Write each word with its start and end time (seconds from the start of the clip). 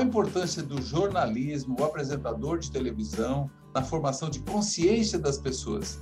A 0.00 0.02
importância 0.02 0.62
do 0.62 0.80
jornalismo, 0.80 1.76
o 1.78 1.84
apresentador 1.84 2.58
de 2.58 2.70
televisão, 2.70 3.50
na 3.74 3.82
formação 3.82 4.30
de 4.30 4.38
consciência 4.40 5.18
das 5.18 5.36
pessoas, 5.36 6.00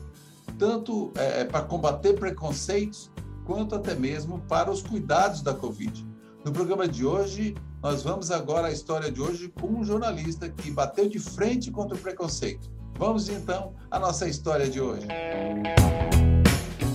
tanto 0.56 1.12
é, 1.16 1.40
é 1.40 1.44
para 1.44 1.62
combater 1.62 2.12
preconceitos, 2.14 3.10
quanto 3.44 3.74
até 3.74 3.96
mesmo 3.96 4.38
para 4.42 4.70
os 4.70 4.82
cuidados 4.82 5.42
da 5.42 5.52
Covid? 5.52 6.06
No 6.44 6.52
programa 6.52 6.86
de 6.86 7.04
hoje, 7.04 7.56
nós 7.82 8.04
vamos 8.04 8.30
agora 8.30 8.68
à 8.68 8.70
história 8.70 9.10
de 9.10 9.20
hoje 9.20 9.52
com 9.60 9.66
um 9.66 9.82
jornalista 9.82 10.48
que 10.48 10.70
bateu 10.70 11.08
de 11.08 11.18
frente 11.18 11.68
contra 11.72 11.96
o 11.96 11.98
preconceito. 11.98 12.70
Vamos 12.96 13.28
então 13.28 13.74
à 13.90 13.98
nossa 13.98 14.28
história 14.28 14.70
de 14.70 14.80
hoje. 14.80 15.08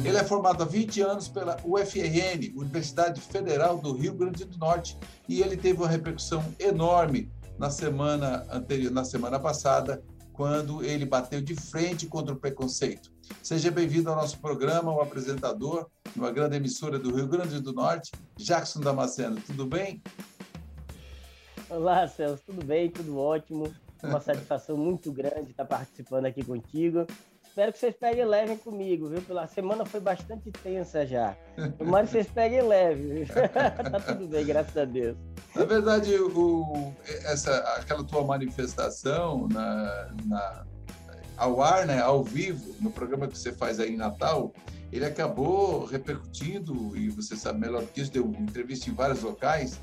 Ele 0.06 0.18
é 0.18 0.24
formado 0.24 0.62
há 0.62 0.66
20 0.66 1.02
anos 1.02 1.30
pela 1.30 1.58
UFRN, 1.64 2.52
Universidade 2.58 3.22
Federal 3.22 3.78
do 3.78 3.94
Rio 3.94 4.14
Grande 4.14 4.44
do 4.44 4.58
Norte, 4.58 4.98
e 5.30 5.42
ele 5.42 5.56
teve 5.56 5.80
uma 5.80 5.88
repercussão 5.88 6.44
enorme 6.60 7.32
na 7.58 7.70
semana 7.70 8.46
anterior, 8.52 8.92
na 8.92 9.06
semana 9.06 9.40
passada, 9.40 10.04
quando 10.34 10.84
ele 10.84 11.06
bateu 11.06 11.40
de 11.40 11.56
frente 11.56 12.06
contra 12.06 12.34
o 12.34 12.38
preconceito. 12.38 13.14
Seja 13.42 13.72
bem-vindo 13.72 14.10
ao 14.10 14.18
nosso 14.18 14.40
programa, 14.40 14.94
o 14.94 15.00
apresentador, 15.00 15.88
uma 16.14 16.32
grande 16.32 16.58
emissora 16.58 17.00
do 17.00 17.16
Rio 17.16 17.28
Grande 17.28 17.62
do 17.62 17.72
Norte, 17.72 18.12
Jackson 18.36 18.82
Damasceno. 18.82 19.40
Tudo 19.48 19.66
bem? 19.66 20.04
Olá, 21.70 22.06
Celso, 22.10 22.44
tudo 22.46 22.66
bem? 22.66 22.90
Tudo 22.90 23.18
ótimo. 23.18 23.74
Uma 24.04 24.20
satisfação 24.20 24.76
muito 24.76 25.14
grande 25.14 25.52
estar 25.52 25.64
participando 25.64 26.26
aqui 26.26 26.44
contigo. 26.44 27.08
Espero 27.54 27.72
que 27.72 27.78
vocês 27.78 27.96
peguem 27.96 28.26
leve 28.26 28.56
comigo, 28.56 29.10
viu? 29.10 29.22
Pela 29.22 29.46
semana 29.46 29.86
foi 29.86 30.00
bastante 30.00 30.50
tensa 30.52 31.06
já. 31.06 31.38
Mas 31.80 32.10
vocês 32.10 32.26
peguem 32.26 32.64
leve. 32.64 33.28
tá 33.54 34.00
tudo 34.00 34.28
bem, 34.28 34.44
graças 34.44 34.76
a 34.76 34.86
Deus. 34.86 35.16
Na 35.56 35.64
verdade, 35.64 36.16
o, 36.16 36.92
essa, 37.06 37.56
aquela 37.78 38.04
tua 38.04 38.24
manifestação 38.24 39.48
na, 39.50 40.16
na, 40.26 40.66
ao 41.38 41.62
ar, 41.62 41.86
né, 41.86 42.02
ao 42.02 42.24
vivo, 42.24 42.74
no 42.82 42.90
programa 42.90 43.28
que 43.28 43.38
você 43.38 43.52
faz 43.52 43.80
aí 43.80 43.94
em 43.94 43.98
Natal, 43.98 44.52
ele 44.92 45.06
acabou 45.06 45.86
repercutindo, 45.86 46.98
e 46.98 47.08
você 47.10 47.36
sabe 47.36 47.60
melhor 47.60 47.84
que 47.84 48.02
isso, 48.02 48.12
deu 48.12 48.26
entrevista 48.26 48.90
em 48.90 48.96
vários 48.96 49.22
locais, 49.22 49.80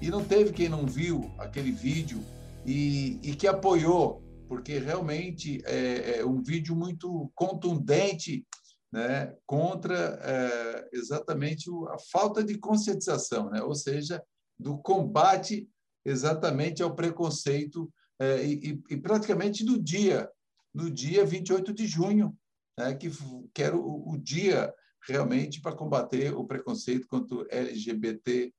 e 0.00 0.08
não 0.08 0.22
teve 0.22 0.52
quem 0.52 0.68
não 0.68 0.86
viu 0.86 1.32
aquele 1.36 1.72
vídeo 1.72 2.20
e, 2.64 3.18
e 3.24 3.34
que 3.34 3.48
apoiou, 3.48 4.22
porque 4.48 4.78
realmente 4.78 5.60
é, 5.66 6.18
é, 6.18 6.24
um 6.24 6.42
vídeo 6.42 6.74
muito 6.74 7.30
contundente 7.34 8.46
né, 8.90 9.36
contra 9.46 10.18
é, 10.22 10.88
exatamente 10.92 11.70
a 11.90 11.98
falta 12.10 12.42
de 12.42 12.56
conscientização, 12.58 13.50
né? 13.50 13.62
ou 13.62 13.74
seja, 13.74 14.22
do 14.58 14.78
combate 14.78 15.68
exatamente 16.04 16.82
ao 16.82 16.96
preconceito 16.96 17.92
é, 18.18 18.44
e, 18.44 18.82
e, 18.90 18.96
praticamente 18.96 19.64
no 19.64 19.80
dia, 19.80 20.28
no 20.74 20.90
dia 20.90 21.24
28 21.24 21.72
de 21.72 21.86
junho, 21.86 22.36
né, 22.76 22.94
que, 22.94 23.10
que 23.54 23.62
era 23.62 23.76
o, 23.76 24.12
o 24.12 24.18
dia 24.18 24.74
realmente 25.06 25.60
para 25.60 25.76
combater 25.76 26.34
o 26.34 26.44
preconceito 26.44 27.06
contra 27.06 27.36
o 27.36 27.46
LGBT 27.50 28.52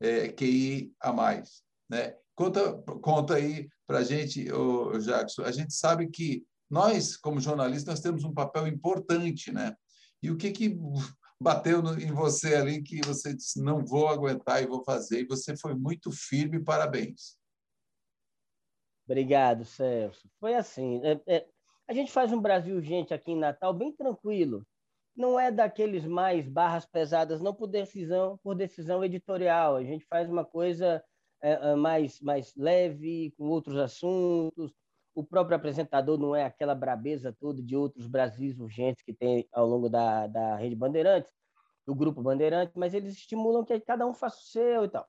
é, 0.00 0.28
QI 0.28 0.92
a 1.00 1.12
mais. 1.12 1.62
Né? 1.88 2.16
Conta, 2.34 2.72
conta 3.00 3.34
aí 3.34 3.68
para 3.86 3.98
a 3.98 4.04
gente, 4.04 4.46
Jackson. 5.04 5.42
A 5.42 5.52
gente 5.52 5.72
sabe 5.72 6.08
que 6.08 6.44
nós, 6.68 7.16
como 7.16 7.40
jornalistas, 7.40 7.86
nós 7.86 8.00
temos 8.00 8.24
um 8.24 8.34
papel 8.34 8.66
importante, 8.66 9.52
né? 9.52 9.76
E 10.22 10.30
o 10.30 10.36
que, 10.36 10.50
que 10.50 10.76
bateu 11.40 11.82
no, 11.82 12.00
em 12.00 12.10
você 12.12 12.54
ali 12.54 12.82
que 12.82 13.00
você 13.04 13.34
disse, 13.34 13.62
não 13.62 13.84
vou 13.84 14.08
aguentar 14.08 14.62
e 14.62 14.66
vou 14.66 14.82
fazer, 14.82 15.20
e 15.20 15.26
você 15.26 15.56
foi 15.56 15.74
muito 15.74 16.10
firme, 16.10 16.62
parabéns. 16.62 17.38
Obrigado, 19.06 19.64
Celso. 19.64 20.28
Foi 20.40 20.54
assim, 20.54 21.02
é, 21.04 21.20
é, 21.26 21.46
a 21.86 21.92
gente 21.92 22.10
faz 22.10 22.32
um 22.32 22.40
Brasil 22.40 22.80
Gente 22.80 23.12
aqui 23.12 23.32
em 23.32 23.38
Natal 23.38 23.74
bem 23.74 23.92
tranquilo, 23.92 24.66
não 25.14 25.38
é 25.38 25.52
daqueles 25.52 26.04
mais 26.06 26.48
barras 26.48 26.86
pesadas, 26.86 27.40
não 27.40 27.54
por 27.54 27.66
decisão, 27.66 28.38
por 28.42 28.54
decisão 28.54 29.04
editorial. 29.04 29.76
A 29.76 29.84
gente 29.84 30.04
faz 30.06 30.28
uma 30.28 30.44
coisa 30.44 31.04
é, 31.44 31.72
é, 31.72 31.74
mais, 31.74 32.18
mais 32.22 32.54
leve, 32.56 33.34
com 33.36 33.44
outros 33.44 33.76
assuntos. 33.76 34.72
O 35.14 35.22
próprio 35.22 35.56
apresentador 35.56 36.18
não 36.18 36.34
é 36.34 36.42
aquela 36.42 36.74
brabeza 36.74 37.36
toda 37.38 37.62
de 37.62 37.76
outros 37.76 38.06
Brasis 38.06 38.58
urgentes 38.58 39.04
que 39.04 39.12
tem 39.12 39.46
ao 39.52 39.66
longo 39.66 39.90
da, 39.90 40.26
da 40.26 40.56
Rede 40.56 40.74
Bandeirantes, 40.74 41.30
do 41.86 41.94
Grupo 41.94 42.22
Bandeirantes, 42.22 42.74
mas 42.74 42.94
eles 42.94 43.12
estimulam 43.12 43.62
que 43.62 43.78
cada 43.80 44.06
um 44.06 44.14
faça 44.14 44.38
o 44.38 44.44
seu 44.44 44.84
e 44.86 44.88
tal. 44.88 45.06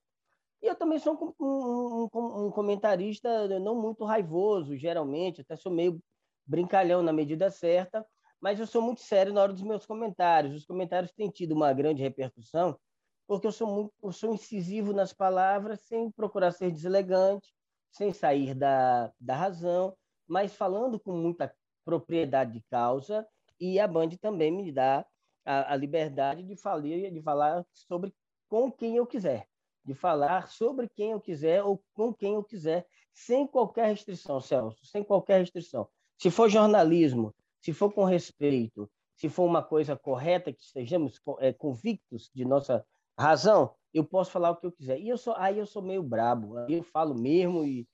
E 0.61 0.67
eu 0.67 0.75
também 0.75 0.99
sou 0.99 1.13
um, 1.39 1.45
um, 1.45 2.09
um, 2.13 2.45
um 2.47 2.51
comentarista 2.51 3.47
não 3.59 3.73
muito 3.73 4.03
raivoso, 4.03 4.75
geralmente, 4.75 5.39
até 5.39 5.55
sou 5.55 5.71
meio 5.71 6.03
brincalhão 6.45 7.01
na 7.01 7.13
medida 7.13 7.49
certa, 7.49 8.05
mas 8.41 8.59
eu 8.59 8.67
sou 8.67 8.81
muito 8.81 9.01
sério 9.01 9.33
na 9.33 9.41
hora 9.41 9.53
dos 9.53 9.63
meus 9.63 9.85
comentários. 9.85 10.53
Os 10.53 10.65
comentários 10.65 11.13
têm 11.13 11.29
tido 11.29 11.53
uma 11.53 11.71
grande 11.71 12.03
repercussão, 12.03 12.77
porque 13.27 13.47
eu 13.47 13.51
sou 13.51 13.67
muito, 13.67 13.93
eu 14.03 14.11
sou 14.11 14.33
incisivo 14.33 14.93
nas 14.93 15.13
palavras, 15.13 15.81
sem 15.81 16.11
procurar 16.11 16.51
ser 16.51 16.71
deselegante, 16.71 17.53
sem 17.91 18.13
sair 18.13 18.53
da, 18.53 19.11
da 19.19 19.35
razão, 19.35 19.95
mas 20.27 20.53
falando 20.53 20.99
com 20.99 21.11
muita 21.13 21.53
propriedade 21.83 22.53
de 22.53 22.61
causa. 22.69 23.27
E 23.59 23.79
a 23.79 23.87
Band 23.87 24.09
também 24.21 24.51
me 24.51 24.71
dá 24.71 25.05
a, 25.45 25.73
a 25.73 25.75
liberdade 25.75 26.43
de 26.43 26.55
falar, 26.55 26.81
de 26.81 27.21
falar 27.21 27.65
sobre 27.71 28.13
com 28.49 28.71
quem 28.71 28.97
eu 28.97 29.05
quiser, 29.05 29.47
de 29.83 29.93
falar 29.93 30.49
sobre 30.49 30.89
quem 30.89 31.11
eu 31.11 31.21
quiser 31.21 31.63
ou 31.63 31.81
com 31.93 32.13
quem 32.13 32.33
eu 32.33 32.43
quiser, 32.43 32.85
sem 33.13 33.47
qualquer 33.47 33.87
restrição, 33.87 34.41
Celso, 34.41 34.85
sem 34.85 35.03
qualquer 35.03 35.39
restrição. 35.39 35.87
Se 36.17 36.29
for 36.29 36.49
jornalismo, 36.49 37.33
se 37.61 37.71
for 37.73 37.91
com 37.91 38.03
respeito, 38.03 38.89
se 39.15 39.29
for 39.29 39.45
uma 39.45 39.63
coisa 39.63 39.95
correta, 39.95 40.51
que 40.51 40.61
estejamos 40.61 41.21
é, 41.39 41.53
convictos 41.53 42.29
de 42.33 42.43
nossa 42.43 42.85
razão, 43.17 43.73
eu 43.93 44.03
posso 44.03 44.31
falar 44.31 44.51
o 44.51 44.55
que 44.57 44.65
eu 44.65 44.71
quiser. 44.71 44.99
E 44.99 45.09
eu 45.09 45.17
sou, 45.17 45.33
aí 45.37 45.57
eu 45.57 45.65
sou 45.65 45.81
meio 45.81 46.03
brabo, 46.03 46.57
aí 46.57 46.73
eu 46.73 46.83
falo 46.83 47.15
mesmo 47.15 47.63
e, 47.63 47.87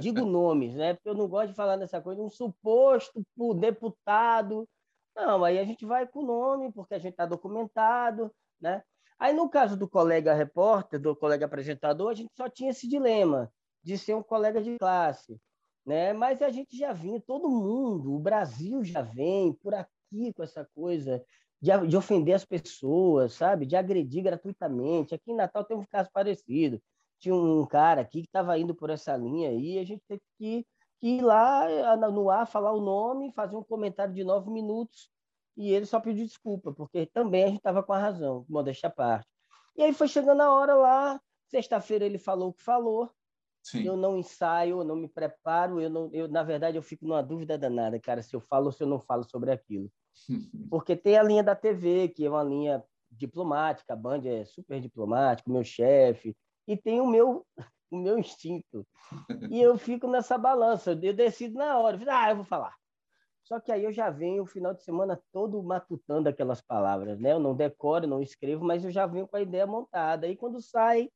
digo 0.00 0.24
nomes, 0.26 0.74
né? 0.74 0.94
Porque 0.94 1.08
eu 1.08 1.14
não 1.14 1.28
gosto 1.28 1.50
de 1.50 1.54
falar 1.54 1.76
nessa 1.76 2.00
coisa, 2.00 2.22
um 2.22 2.30
suposto 2.30 3.24
deputado. 3.58 4.68
Não, 5.14 5.44
aí 5.44 5.58
a 5.58 5.64
gente 5.64 5.86
vai 5.86 6.06
com 6.06 6.20
o 6.20 6.26
nome, 6.26 6.72
porque 6.72 6.94
a 6.94 6.98
gente 6.98 7.12
está 7.12 7.26
documentado, 7.26 8.30
né? 8.60 8.82
Aí, 9.18 9.32
no 9.32 9.48
caso 9.48 9.76
do 9.76 9.88
colega 9.88 10.34
repórter, 10.34 11.00
do 11.00 11.14
colega 11.14 11.46
apresentador, 11.46 12.10
a 12.10 12.14
gente 12.14 12.32
só 12.36 12.48
tinha 12.48 12.70
esse 12.70 12.88
dilema 12.88 13.50
de 13.82 13.96
ser 13.96 14.14
um 14.14 14.22
colega 14.22 14.60
de 14.60 14.76
classe 14.76 15.40
né? 15.84 16.12
Mas 16.12 16.40
a 16.40 16.50
gente 16.50 16.76
já 16.76 16.92
vinha, 16.92 17.20
todo 17.20 17.50
mundo, 17.50 18.14
o 18.14 18.18
Brasil 18.18 18.82
já 18.84 19.02
vem 19.02 19.52
por 19.52 19.74
aqui 19.74 20.32
com 20.34 20.42
essa 20.42 20.64
coisa 20.74 21.24
de, 21.64 21.86
de 21.86 21.96
ofender 21.96 22.34
as 22.34 22.44
pessoas, 22.44 23.32
sabe? 23.32 23.64
De 23.64 23.74
agredir 23.74 24.22
gratuitamente. 24.22 25.14
Aqui 25.14 25.32
em 25.32 25.34
Natal 25.34 25.64
tem 25.64 25.74
um 25.74 25.84
caso 25.86 26.10
parecido. 26.12 26.78
Tinha 27.18 27.34
um 27.34 27.64
cara 27.64 28.02
aqui 28.02 28.20
que 28.20 28.26
estava 28.26 28.58
indo 28.58 28.74
por 28.74 28.90
essa 28.90 29.16
linha 29.16 29.48
aí, 29.48 29.78
a 29.78 29.84
gente 29.84 30.02
teve 30.06 30.20
que, 30.38 30.66
que 31.00 31.08
ir 31.08 31.22
lá 31.22 31.96
no 31.96 32.28
ar, 32.28 32.46
falar 32.46 32.72
o 32.72 32.82
nome, 32.82 33.32
fazer 33.32 33.56
um 33.56 33.62
comentário 33.62 34.12
de 34.12 34.22
nove 34.22 34.50
minutos, 34.50 35.08
e 35.56 35.72
ele 35.72 35.86
só 35.86 35.98
pediu 35.98 36.26
desculpa, 36.26 36.70
porque 36.70 37.06
também 37.06 37.44
a 37.44 37.46
gente 37.46 37.58
estava 37.58 37.82
com 37.82 37.94
a 37.94 37.98
razão, 37.98 38.44
modéstia 38.46 38.88
à 38.88 38.92
parte. 38.92 39.26
E 39.74 39.82
aí 39.82 39.94
foi 39.94 40.06
chegando 40.06 40.42
a 40.42 40.52
hora 40.52 40.74
lá, 40.74 41.20
sexta-feira 41.48 42.04
ele 42.04 42.18
falou 42.18 42.50
o 42.50 42.52
que 42.52 42.62
falou, 42.62 43.10
Sim. 43.64 43.86
Eu 43.86 43.96
não 43.96 44.18
ensaio, 44.18 44.80
eu 44.80 44.84
não 44.84 44.94
me 44.94 45.08
preparo, 45.08 45.80
eu 45.80 45.88
não, 45.88 46.10
eu 46.12 46.28
na 46.28 46.42
verdade 46.42 46.76
eu 46.76 46.82
fico 46.82 47.06
numa 47.06 47.22
dúvida 47.22 47.56
danada, 47.56 47.98
cara, 47.98 48.22
se 48.22 48.36
eu 48.36 48.40
falo 48.40 48.66
ou 48.66 48.72
se 48.72 48.82
eu 48.82 48.86
não 48.86 49.00
falo 49.00 49.24
sobre 49.24 49.50
aquilo. 49.50 49.90
Porque 50.70 50.94
tem 50.94 51.16
a 51.16 51.22
linha 51.22 51.42
da 51.42 51.56
TV, 51.56 52.08
que 52.08 52.26
é 52.26 52.30
uma 52.30 52.42
linha 52.42 52.84
diplomática, 53.10 53.94
a 53.94 53.96
Band 53.96 54.22
é 54.26 54.44
super 54.44 54.80
diplomática, 54.80 55.48
o 55.48 55.52
meu 55.52 55.64
chefe, 55.64 56.36
e 56.68 56.76
tem 56.76 57.00
o 57.00 57.06
meu 57.06 57.46
o 57.90 57.96
meu 57.96 58.18
instinto. 58.18 58.86
E 59.48 59.62
eu 59.62 59.78
fico 59.78 60.08
nessa 60.08 60.36
balança, 60.36 60.98
eu 61.00 61.14
decido 61.14 61.54
na 61.54 61.78
hora, 61.78 61.98
ah, 62.08 62.30
eu 62.30 62.36
vou 62.36 62.44
falar. 62.44 62.74
Só 63.44 63.60
que 63.60 63.70
aí 63.70 63.84
eu 63.84 63.92
já 63.92 64.10
venho 64.10 64.42
o 64.42 64.46
final 64.46 64.74
de 64.74 64.82
semana 64.82 65.22
todo 65.30 65.62
matutando 65.62 66.28
aquelas 66.28 66.60
palavras, 66.60 67.20
né? 67.20 67.32
Eu 67.32 67.38
não 67.38 67.54
decoro, 67.54 68.06
não 68.06 68.22
escrevo, 68.22 68.64
mas 68.64 68.84
eu 68.84 68.90
já 68.90 69.06
venho 69.06 69.28
com 69.28 69.36
a 69.36 69.42
ideia 69.42 69.66
montada. 69.66 70.26
Aí 70.26 70.36
quando 70.36 70.60
sai, 70.60 71.10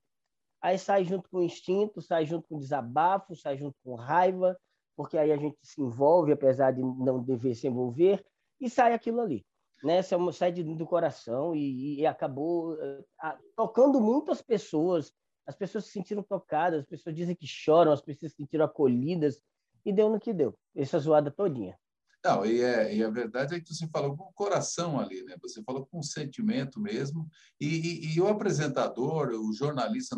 aí 0.60 0.78
sai 0.78 1.04
junto 1.04 1.28
com 1.30 1.38
o 1.38 1.42
instinto, 1.42 2.00
sai 2.00 2.26
junto 2.26 2.48
com 2.48 2.56
o 2.56 2.60
desabafo, 2.60 3.34
sai 3.34 3.56
junto 3.56 3.76
com 3.84 3.94
raiva, 3.94 4.58
porque 4.96 5.16
aí 5.16 5.32
a 5.32 5.36
gente 5.36 5.56
se 5.62 5.80
envolve, 5.80 6.32
apesar 6.32 6.72
de 6.72 6.82
não 6.82 7.22
dever 7.22 7.54
se 7.54 7.68
envolver, 7.68 8.24
e 8.60 8.68
sai 8.68 8.92
aquilo 8.92 9.20
ali. 9.20 9.46
Né? 9.82 10.02
Sai 10.32 10.50
de, 10.50 10.62
do 10.62 10.86
coração 10.86 11.54
e, 11.54 12.00
e 12.00 12.06
acabou 12.06 12.72
uh, 12.72 13.04
tocando 13.54 14.00
muitas 14.00 14.42
pessoas. 14.42 15.12
As 15.46 15.54
pessoas 15.54 15.84
se 15.84 15.92
sentiram 15.92 16.22
tocadas, 16.22 16.80
as 16.80 16.86
pessoas 16.86 17.14
dizem 17.14 17.36
que 17.36 17.46
choram, 17.46 17.92
as 17.92 18.02
pessoas 18.02 18.32
se 18.32 18.36
sentiram 18.36 18.64
acolhidas, 18.64 19.40
e 19.84 19.92
deu 19.92 20.10
no 20.10 20.20
que 20.20 20.32
deu, 20.32 20.54
essa 20.76 20.98
zoada 20.98 21.30
todinha. 21.30 21.78
Não, 22.24 22.44
e, 22.44 22.60
é, 22.60 22.94
e 22.94 23.02
a 23.02 23.10
verdade 23.10 23.54
é 23.54 23.60
que 23.60 23.72
você 23.72 23.86
falou 23.88 24.16
com 24.16 24.24
o 24.24 24.32
coração 24.32 24.98
ali, 24.98 25.22
né? 25.22 25.36
Você 25.40 25.62
falou 25.62 25.86
com 25.86 26.02
sentimento 26.02 26.80
mesmo. 26.80 27.28
E, 27.60 27.66
e, 27.66 28.14
e 28.16 28.20
o 28.20 28.26
apresentador, 28.26 29.28
o 29.28 29.52
jornalista, 29.52 30.16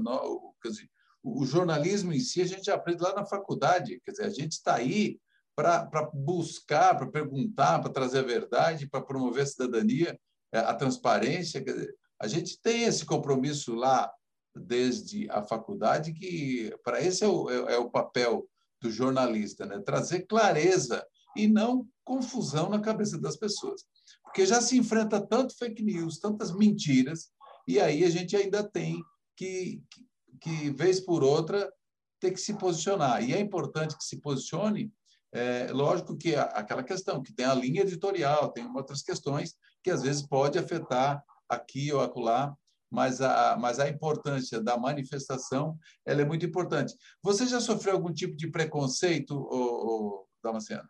quer 0.62 0.68
dizer, 0.70 0.90
o 1.22 1.44
jornalismo 1.44 2.12
em 2.12 2.20
si 2.20 2.40
a 2.40 2.46
gente 2.46 2.70
aprende 2.70 3.02
lá 3.02 3.14
na 3.14 3.26
faculdade, 3.26 4.00
quer 4.02 4.12
dizer, 4.12 4.24
a 4.24 4.30
gente 4.30 4.52
está 4.52 4.76
aí 4.76 5.20
para 5.54 6.10
buscar, 6.14 6.96
para 6.96 7.06
perguntar, 7.06 7.80
para 7.80 7.92
trazer 7.92 8.20
a 8.20 8.22
verdade, 8.22 8.88
para 8.88 9.02
promover 9.02 9.42
a 9.42 9.46
cidadania, 9.46 10.18
é, 10.52 10.58
a 10.58 10.74
transparência. 10.74 11.60
Dizer, 11.60 11.94
a 12.18 12.26
gente 12.26 12.58
tem 12.62 12.84
esse 12.84 13.04
compromisso 13.04 13.74
lá 13.74 14.10
desde 14.56 15.30
a 15.30 15.42
faculdade 15.42 16.12
que 16.14 16.74
para 16.82 17.00
esse 17.00 17.22
é 17.24 17.28
o, 17.28 17.50
é, 17.50 17.74
é 17.74 17.78
o 17.78 17.90
papel 17.90 18.48
do 18.80 18.90
jornalista, 18.90 19.66
né? 19.66 19.78
trazer 19.80 20.26
clareza 20.26 21.06
e 21.36 21.46
não 21.46 21.86
confusão 22.04 22.68
na 22.68 22.80
cabeça 22.80 23.18
das 23.18 23.36
pessoas. 23.36 23.84
Porque 24.24 24.46
já 24.46 24.60
se 24.60 24.76
enfrenta 24.76 25.20
tanto 25.20 25.56
fake 25.56 25.82
news, 25.82 26.18
tantas 26.18 26.52
mentiras, 26.52 27.30
e 27.66 27.78
aí 27.80 28.04
a 28.04 28.10
gente 28.10 28.36
ainda 28.36 28.62
tem 28.62 29.02
que, 29.36 29.82
que, 29.90 30.06
que 30.40 30.70
vez 30.70 31.00
por 31.00 31.22
outra, 31.22 31.72
ter 32.20 32.32
que 32.32 32.40
se 32.40 32.54
posicionar. 32.54 33.22
E 33.22 33.32
é 33.32 33.40
importante 33.40 33.96
que 33.96 34.04
se 34.04 34.20
posicione, 34.20 34.92
é, 35.32 35.68
lógico 35.72 36.16
que 36.16 36.34
aquela 36.34 36.82
questão, 36.82 37.22
que 37.22 37.32
tem 37.32 37.46
a 37.46 37.54
linha 37.54 37.82
editorial, 37.82 38.50
tem 38.50 38.68
outras 38.76 39.02
questões 39.02 39.54
que 39.82 39.90
às 39.90 40.02
vezes 40.02 40.26
pode 40.26 40.58
afetar 40.58 41.24
aqui 41.48 41.92
ou 41.92 42.00
acolá, 42.00 42.54
mas 42.90 43.20
a, 43.20 43.56
mas 43.56 43.78
a 43.78 43.88
importância 43.88 44.60
da 44.60 44.76
manifestação 44.76 45.78
ela 46.04 46.22
é 46.22 46.24
muito 46.24 46.44
importante. 46.44 46.94
Você 47.22 47.46
já 47.46 47.60
sofreu 47.60 47.94
algum 47.94 48.12
tipo 48.12 48.36
de 48.36 48.50
preconceito, 48.50 49.34
ou, 49.34 49.86
ou 49.86 50.28
Damasceno? 50.42 50.88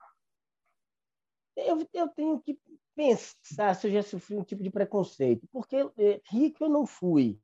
Eu, 1.67 1.87
eu 1.93 2.09
tenho 2.09 2.41
que 2.41 2.59
pensar 2.95 3.75
se 3.75 3.87
eu 3.87 3.93
já 3.93 4.03
sofri 4.03 4.37
um 4.37 4.45
tipo 4.45 4.63
de 4.63 4.71
preconceito, 4.71 5.47
porque 5.53 5.77
é, 5.99 6.21
rico 6.31 6.65
eu 6.65 6.69
não 6.69 6.87
fui, 6.87 7.39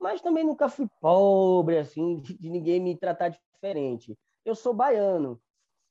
mas 0.00 0.20
também 0.20 0.44
nunca 0.44 0.68
fui 0.68 0.88
pobre, 1.00 1.78
assim, 1.78 2.16
de, 2.16 2.48
ninguém 2.48 2.80
me 2.80 2.96
tratar 2.96 3.28
diferente. 3.28 4.18
Eu 4.44 4.54
sou 4.54 4.72
baiano, 4.72 5.40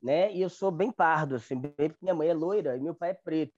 né? 0.02 0.34
E 0.34 0.42
eu 0.42 0.50
sou 0.50 0.72
bem 0.72 0.92
pardo, 0.92 1.36
assim, 1.36 1.56
bem, 1.60 1.94
minha 2.02 2.16
mãe 2.16 2.30
é 2.30 2.34
loira 2.34 2.76
e 2.76 2.82
meu 2.82 2.96
pai 2.96 3.12
é 3.12 3.14
preto. 3.14 3.54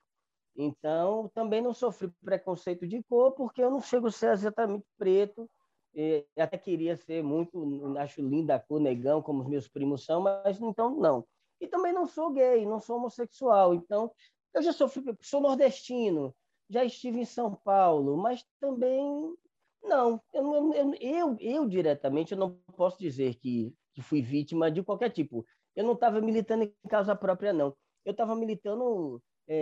Então, 0.56 1.32
também 1.34 1.62
não 1.62 1.74
sofri 1.74 2.12
preconceito 2.24 2.86
de 2.86 3.02
cor, 3.04 3.32
porque 3.32 3.64
eu 3.64 3.72
não 3.72 3.82
chego 3.82 4.08
a 4.08 4.12
ser 4.12 4.34
exatamente 4.34 4.86
preto. 4.98 5.50
Eu 5.94 6.26
até 6.38 6.58
queria 6.58 6.96
ser 6.98 7.24
muito, 7.24 7.98
acho 7.98 8.22
linda 8.22 8.56
a 8.56 8.60
cor, 8.60 8.80
negão, 8.80 9.22
como 9.22 9.42
os 9.42 9.48
meus 9.48 9.68
primos 9.68 10.06
são, 10.06 10.22
mas 10.22 10.60
então 10.62 10.96
não. 10.96 11.26
E 11.62 11.68
também 11.68 11.94
não 11.94 12.08
sou 12.08 12.32
gay, 12.32 12.66
não 12.66 12.82
sou 12.82 12.98
homossexual. 12.98 13.74
Então, 13.74 14.12
eu 14.54 14.62
já 14.62 14.74
sofri, 14.74 15.04
sou 15.22 15.40
nordestino, 15.40 16.36
já 16.70 16.84
estive 16.84 17.20
em 17.20 17.26
São 17.26 17.54
Paulo, 17.54 18.18
mas 18.18 18.44
também 18.60 19.36
não. 19.84 20.22
Eu, 20.34 20.74
eu, 20.74 20.94
eu, 21.00 21.38
eu 21.40 21.68
diretamente 21.68 22.34
eu 22.34 22.38
não 22.38 22.58
posso 22.76 23.00
dizer 23.00 23.36
que, 23.36 23.74
que 23.94 24.02
fui 24.02 24.22
vítima 24.22 24.72
de 24.72 24.84
qualquer 24.84 25.10
tipo. 25.10 25.46
Eu 25.76 25.86
não 25.86 25.94
estava 25.94 26.20
militando 26.20 26.64
em 26.64 26.74
causa 26.90 27.16
própria, 27.16 27.54
não. 27.54 27.76
Eu 28.04 28.12
estava 28.12 28.36
militando 28.36 29.22
é, 29.48 29.56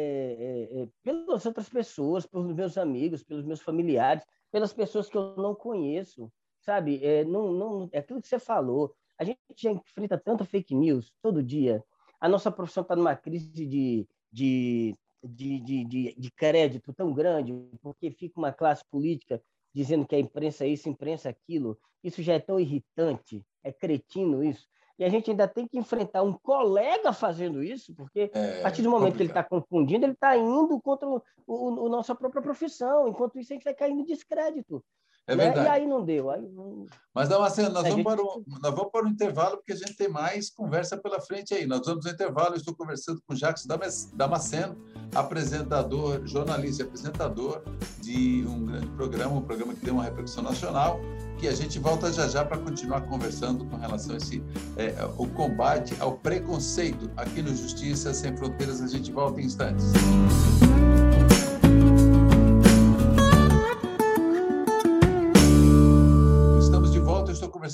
é, 0.72 0.81
é, 0.81 0.90
pelas 1.04 1.45
outras 1.45 1.69
pessoas, 1.69 2.25
pelos 2.25 2.54
meus 2.54 2.78
amigos, 2.78 3.24
pelos 3.24 3.45
meus 3.45 3.62
familiares, 3.62 4.24
pelas 4.52 4.74
pessoas 4.74 5.10
que 5.10 5.18
eu 5.18 5.36
não 5.36 5.54
conheço, 5.54 6.31
sabe? 6.62 7.04
É, 7.04 7.24
não, 7.24 7.52
não, 7.52 7.90
é 7.92 8.00
aquilo 8.00 8.22
que 8.22 8.28
você 8.28 8.40
falou. 8.40 8.95
A 9.19 9.24
gente 9.24 9.39
já 9.56 9.71
enfrenta 9.71 10.18
tanta 10.18 10.45
fake 10.45 10.74
news 10.74 11.12
todo 11.21 11.44
dia. 11.44 11.83
A 12.19 12.30
nossa 12.30 12.51
profissão 12.51 12.83
está 12.83 12.95
numa 12.95 13.16
crise 13.16 13.48
de, 13.48 13.66
de, 13.66 14.07
de, 14.31 15.60
de, 15.60 15.86
de, 15.86 16.16
de 16.18 16.31
crédito 16.31 16.94
tão 16.94 17.13
grande, 17.13 17.54
porque 17.81 18.12
fica 18.12 18.39
uma 18.39 18.51
classe 18.51 18.83
política 18.89 19.42
dizendo 19.74 20.07
que 20.07 20.16
a 20.16 20.19
imprensa 20.19 20.66
é 20.66 20.69
isso, 20.69 20.88
a 20.88 20.92
imprensa 20.92 21.27
é 21.30 21.31
aquilo. 21.31 21.77
Isso 22.04 22.21
já 22.21 22.33
é 22.33 22.39
tão 22.39 22.60
irritante, 22.60 23.45
é 23.63 23.71
cretino 23.71 24.44
isso 24.44 24.68
e 25.00 25.06
a 25.06 25.10
gente 25.10 25.31
ainda 25.31 25.48
tem 25.48 25.66
que 25.66 25.80
enfrentar 25.80 26.21
um 26.24 26.33
colega 26.33 27.13
fazendo 27.13 27.63
isso, 27.63 27.95
porque 27.95 28.30
é, 28.33 28.60
a 28.60 28.63
partir 28.63 28.81
do 28.81 28.89
momento 28.89 29.13
complicado. 29.13 29.16
que 29.16 29.24
ele 29.24 29.30
está 29.30 29.44
confundindo, 29.45 30.06
ele 30.06 30.12
está 30.12 30.36
indo 30.36 30.77
contra 30.81 31.07
o, 31.07 31.24
o, 31.48 31.86
o, 31.86 31.89
nossa 31.89 32.13
própria 32.13 32.42
profissão. 32.42 33.07
Enquanto 33.07 33.39
isso, 33.39 33.54
a 33.54 33.56
gente 33.56 33.63
vai 33.63 33.74
cair 33.74 33.95
no 33.95 34.06
descrédito. 34.06 34.83
É 35.30 35.36
né? 35.36 35.46
verdade. 35.46 35.68
E 35.68 35.72
aí 35.72 35.88
não 35.88 36.04
deu. 36.04 36.31
Aí 36.31 36.42
não... 36.42 36.88
Mas, 37.14 37.30
Damasceno, 37.30 37.70
nós, 37.70 37.84
vamos 37.84 37.98
gente... 37.98 38.04
para 38.04 38.22
o, 38.22 38.44
nós 38.62 38.74
vamos 38.74 38.92
para 38.92 39.06
o 39.06 39.10
intervalo, 39.10 39.58
porque 39.58 39.74
a 39.74 39.76
gente 39.76 39.96
tem 39.96 40.10
mais 40.10 40.50
conversa 40.50 40.98
pela 40.98 41.22
frente 41.22 41.54
aí. 41.54 41.68
Nós 41.68 41.86
vamos 41.86 42.06
ao 42.06 42.12
intervalo, 42.12 42.56
eu 42.56 42.58
estou 42.58 42.76
conversando 42.76 43.22
com 43.26 43.34
o 43.34 43.38
Jacques 43.38 43.68
Damasceno, 44.14 44.76
apresentador, 45.14 46.26
jornalista 46.26 46.81
e 46.81 46.86
apresentador 46.86 47.64
de 48.02 48.44
um 48.48 48.66
grande 48.66 48.88
programa, 48.88 49.36
um 49.36 49.42
programa 49.42 49.74
que 49.74 49.81
tem 49.81 49.94
uma 49.94 50.04
repercussão 50.04 50.44
nacional, 50.44 51.00
que 51.38 51.48
a 51.48 51.54
gente 51.54 51.78
volta 51.78 52.12
já 52.12 52.28
já 52.28 52.44
para 52.44 52.58
continuar 52.58 53.02
conversando 53.02 53.66
com 53.66 53.78
relação 53.78 54.16
a 54.16 54.18
esse, 54.18 54.44
é, 54.78 54.96
o 55.18 55.28
combate 55.28 55.96
ao 56.00 56.14
preconceito 56.14 57.10
aqui 57.16 57.42
no 57.42 57.56
Justiça 57.56 58.14
Sem 58.14 58.36
Fronteiras. 58.36 58.81
A 58.81 58.88
gente 58.88 59.12
volta 59.12 59.40
em 59.40 59.46
instantes. 59.46 59.86
Estamos 59.86 60.69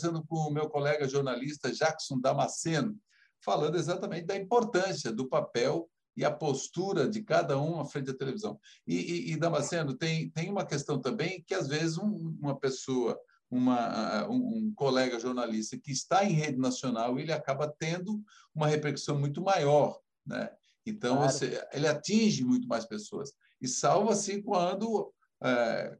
conversando 0.06 0.24
com 0.26 0.36
o 0.36 0.52
meu 0.52 0.70
colega 0.70 1.08
jornalista 1.08 1.72
Jackson 1.72 2.20
Damasceno, 2.20 2.98
falando 3.44 3.78
exatamente 3.78 4.26
da 4.26 4.36
importância 4.36 5.12
do 5.12 5.28
papel 5.28 5.90
e 6.16 6.24
a 6.24 6.32
postura 6.32 7.08
de 7.08 7.22
cada 7.24 7.60
um 7.60 7.80
à 7.80 7.86
frente 7.86 8.08
da 8.08 8.14
televisão. 8.14 8.60
E, 8.88 8.96
e, 8.96 9.32
e 9.34 9.38
Damasceno, 9.38 9.96
tem, 9.96 10.30
tem 10.30 10.50
uma 10.50 10.66
questão 10.66 11.00
também 11.00 11.44
que, 11.46 11.54
às 11.54 11.68
vezes, 11.68 11.98
um, 11.98 12.38
uma 12.40 12.58
pessoa 12.58 13.20
uma, 13.52 14.28
um, 14.28 14.36
um, 14.36 14.74
colega 14.76 15.20
jornalista 15.20 15.78
que 15.78 15.92
está 15.92 16.26
em 16.26 16.34
rede 16.34 16.58
nacional, 16.58 17.20
ele 17.20 17.32
acaba 17.32 17.74
tendo 17.80 18.22
uma 18.54 18.68
repercussão 18.68 19.20
muito 19.20 19.42
maior, 19.42 20.00
né? 20.26 20.50
Então, 20.86 21.18
claro. 21.18 21.32
você, 21.32 21.66
ele 21.72 21.88
atinge 21.88 22.44
muito 22.44 22.68
mais 22.68 22.86
pessoas. 22.86 23.32
E 23.62 23.68
salva-se 23.68 24.42
quando 24.42 25.14
é, 25.44 25.98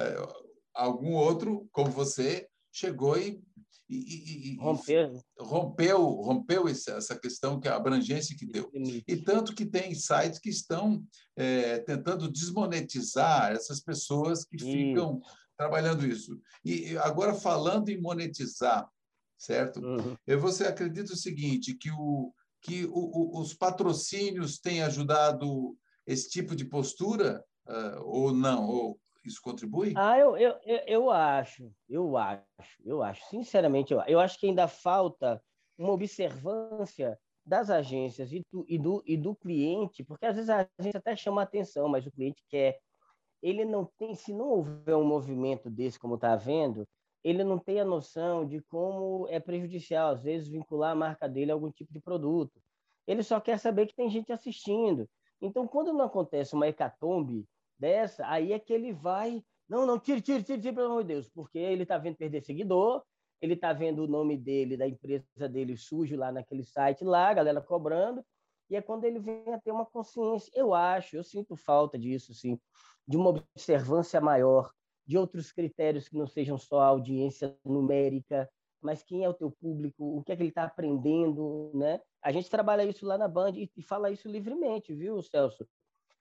é, 0.00 0.16
algum 0.74 1.12
outro, 1.12 1.68
como 1.70 1.90
você, 1.90 2.48
chegou 2.74 3.16
e, 3.16 3.40
e, 3.88 4.52
e, 4.52 4.56
rompeu. 4.56 5.22
rompeu, 5.38 6.02
rompeu 6.02 6.68
essa 6.68 7.16
questão, 7.16 7.60
que 7.60 7.68
a 7.68 7.76
abrangência 7.76 8.36
que 8.36 8.44
deu. 8.44 8.68
E 9.06 9.16
tanto 9.16 9.54
que 9.54 9.64
tem 9.64 9.94
sites 9.94 10.40
que 10.40 10.50
estão 10.50 11.02
é, 11.36 11.78
tentando 11.78 12.30
desmonetizar 12.30 13.52
essas 13.52 13.80
pessoas 13.80 14.44
que 14.44 14.58
ficam 14.58 15.20
trabalhando 15.56 16.04
isso. 16.04 16.36
E 16.64 16.98
agora, 16.98 17.32
falando 17.32 17.88
em 17.90 18.00
monetizar, 18.00 18.88
certo? 19.38 19.80
Uhum. 19.80 20.16
Você 20.40 20.64
acredita 20.64 21.12
o 21.12 21.16
seguinte, 21.16 21.74
que, 21.74 21.92
o, 21.92 22.34
que 22.60 22.86
o, 22.86 22.90
o, 22.90 23.40
os 23.40 23.54
patrocínios 23.54 24.58
têm 24.58 24.82
ajudado 24.82 25.76
esse 26.04 26.28
tipo 26.28 26.56
de 26.56 26.64
postura 26.64 27.44
uh, 27.68 28.02
ou 28.02 28.32
não? 28.32 28.66
Ou 28.66 29.00
isso 29.28 29.40
contribui? 29.42 29.92
Ah, 29.96 30.18
eu, 30.18 30.36
eu, 30.36 30.58
eu 30.64 31.10
acho, 31.10 31.70
eu 31.88 32.16
acho, 32.16 32.44
eu 32.84 33.02
acho, 33.02 33.24
sinceramente, 33.28 33.92
eu, 33.92 34.00
eu 34.06 34.20
acho 34.20 34.38
que 34.38 34.46
ainda 34.46 34.68
falta 34.68 35.42
uma 35.78 35.92
observância 35.92 37.18
das 37.44 37.68
agências 37.70 38.32
e 38.32 38.42
do, 38.50 38.64
e, 38.68 38.78
do, 38.78 39.02
e 39.06 39.16
do 39.16 39.34
cliente, 39.34 40.02
porque 40.04 40.26
às 40.26 40.36
vezes 40.36 40.50
a 40.50 40.68
agência 40.78 40.98
até 40.98 41.14
chama 41.14 41.42
atenção, 41.42 41.88
mas 41.88 42.06
o 42.06 42.12
cliente 42.12 42.42
quer 42.48 42.78
ele 43.44 43.62
não 43.66 43.84
tem, 43.98 44.14
se 44.14 44.32
não 44.32 44.48
houver 44.48 44.96
um 44.96 45.04
movimento 45.04 45.68
desse, 45.68 45.98
como 45.98 46.14
está 46.14 46.32
havendo, 46.32 46.88
ele 47.22 47.44
não 47.44 47.58
tem 47.58 47.78
a 47.78 47.84
noção 47.84 48.46
de 48.46 48.62
como 48.62 49.28
é 49.28 49.38
prejudicial, 49.38 50.12
às 50.12 50.22
vezes, 50.22 50.48
vincular 50.48 50.92
a 50.92 50.94
marca 50.94 51.28
dele 51.28 51.50
a 51.50 51.54
algum 51.54 51.70
tipo 51.70 51.92
de 51.92 52.00
produto. 52.00 52.58
Ele 53.06 53.22
só 53.22 53.38
quer 53.38 53.58
saber 53.58 53.86
que 53.86 53.94
tem 53.94 54.08
gente 54.08 54.32
assistindo. 54.32 55.06
Então, 55.42 55.68
quando 55.68 55.92
não 55.92 56.06
acontece 56.06 56.54
uma 56.54 56.66
hecatombe 56.66 57.44
dessa, 57.78 58.26
aí 58.26 58.52
é 58.52 58.58
que 58.58 58.72
ele 58.72 58.92
vai. 58.92 59.42
Não, 59.68 59.86
não, 59.86 59.98
tire, 59.98 60.20
tire, 60.20 60.42
tire, 60.42 60.60
tire, 60.60 60.74
pelo 60.74 60.86
amor 60.86 61.02
de 61.02 61.14
Deus, 61.14 61.28
porque 61.28 61.58
ele 61.58 61.82
está 61.84 61.98
vendo 61.98 62.16
perder 62.16 62.42
seguidor, 62.42 63.02
ele 63.40 63.54
está 63.54 63.72
vendo 63.72 64.04
o 64.04 64.08
nome 64.08 64.36
dele, 64.36 64.76
da 64.76 64.86
empresa 64.86 65.48
dele 65.48 65.76
sujo 65.76 66.16
lá 66.16 66.30
naquele 66.30 66.64
site 66.64 67.04
lá, 67.04 67.28
a 67.30 67.34
galera 67.34 67.60
cobrando, 67.60 68.24
e 68.70 68.76
é 68.76 68.82
quando 68.82 69.04
ele 69.04 69.18
vem 69.18 69.52
a 69.52 69.58
ter 69.58 69.72
uma 69.72 69.86
consciência. 69.86 70.50
Eu 70.54 70.74
acho, 70.74 71.16
eu 71.16 71.24
sinto 71.24 71.56
falta 71.56 71.98
disso, 71.98 72.34
sim 72.34 72.58
de 73.06 73.16
uma 73.16 73.30
observância 73.30 74.20
maior, 74.20 74.72
de 75.06 75.18
outros 75.18 75.52
critérios 75.52 76.08
que 76.08 76.16
não 76.16 76.26
sejam 76.26 76.56
só 76.56 76.80
a 76.80 76.86
audiência 76.86 77.56
numérica, 77.64 78.48
mas 78.80 79.02
quem 79.02 79.24
é 79.24 79.28
o 79.28 79.34
teu 79.34 79.50
público, 79.50 80.18
o 80.18 80.22
que 80.22 80.32
é 80.32 80.36
que 80.36 80.42
ele 80.42 80.48
está 80.48 80.64
aprendendo, 80.64 81.70
né? 81.74 82.00
A 82.22 82.32
gente 82.32 82.50
trabalha 82.50 82.84
isso 82.84 83.06
lá 83.06 83.16
na 83.16 83.28
Band 83.28 83.52
e 83.56 83.82
fala 83.82 84.10
isso 84.10 84.28
livremente, 84.28 84.94
viu, 84.94 85.22
Celso? 85.22 85.66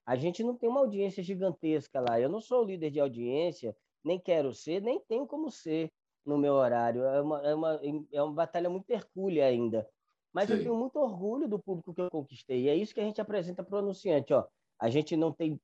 A 0.05 0.15
gente 0.15 0.43
não 0.43 0.55
tem 0.55 0.69
uma 0.69 0.81
audiência 0.81 1.23
gigantesca 1.23 1.99
lá. 2.01 2.19
Eu 2.19 2.29
não 2.29 2.41
sou 2.41 2.63
líder 2.63 2.91
de 2.91 2.99
audiência, 2.99 3.75
nem 4.03 4.19
quero 4.19 4.53
ser, 4.53 4.81
nem 4.81 4.99
tenho 4.99 5.25
como 5.25 5.49
ser 5.49 5.91
no 6.25 6.37
meu 6.37 6.53
horário. 6.53 7.03
É 7.03 7.21
uma, 7.21 7.41
é 7.41 7.55
uma, 7.55 7.81
é 8.11 8.23
uma 8.23 8.33
batalha 8.33 8.69
muito 8.69 8.89
hercúlea 8.89 9.45
ainda. 9.45 9.87
Mas 10.33 10.47
Sim. 10.47 10.53
eu 10.53 10.59
tenho 10.59 10.75
muito 10.75 10.97
orgulho 10.97 11.47
do 11.47 11.59
público 11.59 11.93
que 11.93 12.01
eu 12.01 12.09
conquistei. 12.09 12.63
E 12.63 12.69
é 12.69 12.75
isso 12.75 12.93
que 12.93 12.99
a 12.99 13.03
gente 13.03 13.21
apresenta 13.21 13.63
para 13.63 13.75
o 13.75 13.79
anunciante. 13.79 14.33
Ó. 14.33 14.45
A 14.79 14.89
gente 14.89 15.15
não 15.15 15.31
tem 15.31 15.61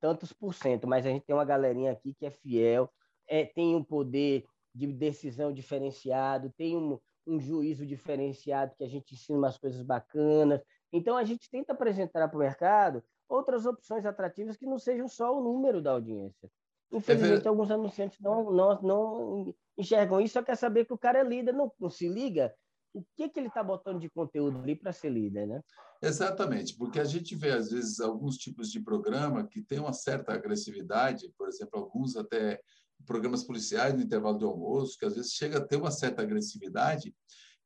tantos 0.00 0.32
por 0.32 0.54
cento, 0.54 0.86
mas 0.86 1.06
a 1.06 1.10
gente 1.10 1.24
tem 1.24 1.34
uma 1.34 1.44
galerinha 1.44 1.92
aqui 1.92 2.14
que 2.14 2.26
é 2.26 2.30
fiel, 2.30 2.90
é, 3.28 3.44
tem 3.44 3.74
um 3.74 3.84
poder 3.84 4.44
de 4.74 4.86
decisão 4.86 5.52
diferenciado, 5.52 6.52
tem 6.56 6.76
um, 6.76 6.98
um 7.26 7.40
juízo 7.40 7.86
diferenciado 7.86 8.74
que 8.76 8.84
a 8.84 8.88
gente 8.88 9.14
ensina 9.14 9.38
umas 9.38 9.56
coisas 9.56 9.82
bacanas. 9.82 10.60
Então, 10.92 11.16
a 11.16 11.24
gente 11.24 11.48
tenta 11.50 11.72
apresentar 11.72 12.28
para 12.28 12.36
o 12.36 12.40
mercado 12.40 13.02
outras 13.28 13.66
opções 13.66 14.04
atrativas 14.04 14.56
que 14.56 14.66
não 14.66 14.78
sejam 14.78 15.08
só 15.08 15.36
o 15.36 15.42
número 15.42 15.82
da 15.82 15.92
audiência. 15.92 16.50
Infelizmente, 16.92 17.44
é 17.44 17.48
alguns 17.48 17.70
anunciantes 17.70 18.20
não, 18.20 18.50
não, 18.52 18.82
não 18.82 19.54
enxergam 19.76 20.20
isso, 20.20 20.34
só 20.34 20.42
quer 20.42 20.56
saber 20.56 20.84
que 20.84 20.92
o 20.92 20.98
cara 20.98 21.18
é 21.18 21.24
líder, 21.24 21.52
não, 21.52 21.70
não 21.80 21.90
se 21.90 22.08
liga 22.08 22.54
o 22.96 23.04
que, 23.14 23.28
que 23.28 23.38
ele 23.38 23.48
está 23.48 23.62
botando 23.62 24.00
de 24.00 24.08
conteúdo 24.08 24.58
ali 24.58 24.74
para 24.74 24.90
ser 24.90 25.10
líder, 25.10 25.46
né? 25.46 25.62
Exatamente, 26.00 26.74
porque 26.76 26.98
a 26.98 27.04
gente 27.04 27.36
vê, 27.36 27.50
às 27.50 27.70
vezes, 27.70 28.00
alguns 28.00 28.38
tipos 28.38 28.70
de 28.70 28.80
programa 28.80 29.46
que 29.46 29.60
tem 29.60 29.78
uma 29.78 29.92
certa 29.92 30.32
agressividade, 30.32 31.30
por 31.36 31.46
exemplo, 31.46 31.78
alguns 31.78 32.16
até 32.16 32.58
programas 33.04 33.44
policiais 33.44 33.94
no 33.94 34.00
intervalo 34.00 34.38
de 34.38 34.44
almoço, 34.44 34.96
que 34.98 35.04
às 35.04 35.14
vezes 35.14 35.32
chega 35.32 35.58
a 35.58 35.64
ter 35.64 35.76
uma 35.76 35.90
certa 35.90 36.22
agressividade, 36.22 37.14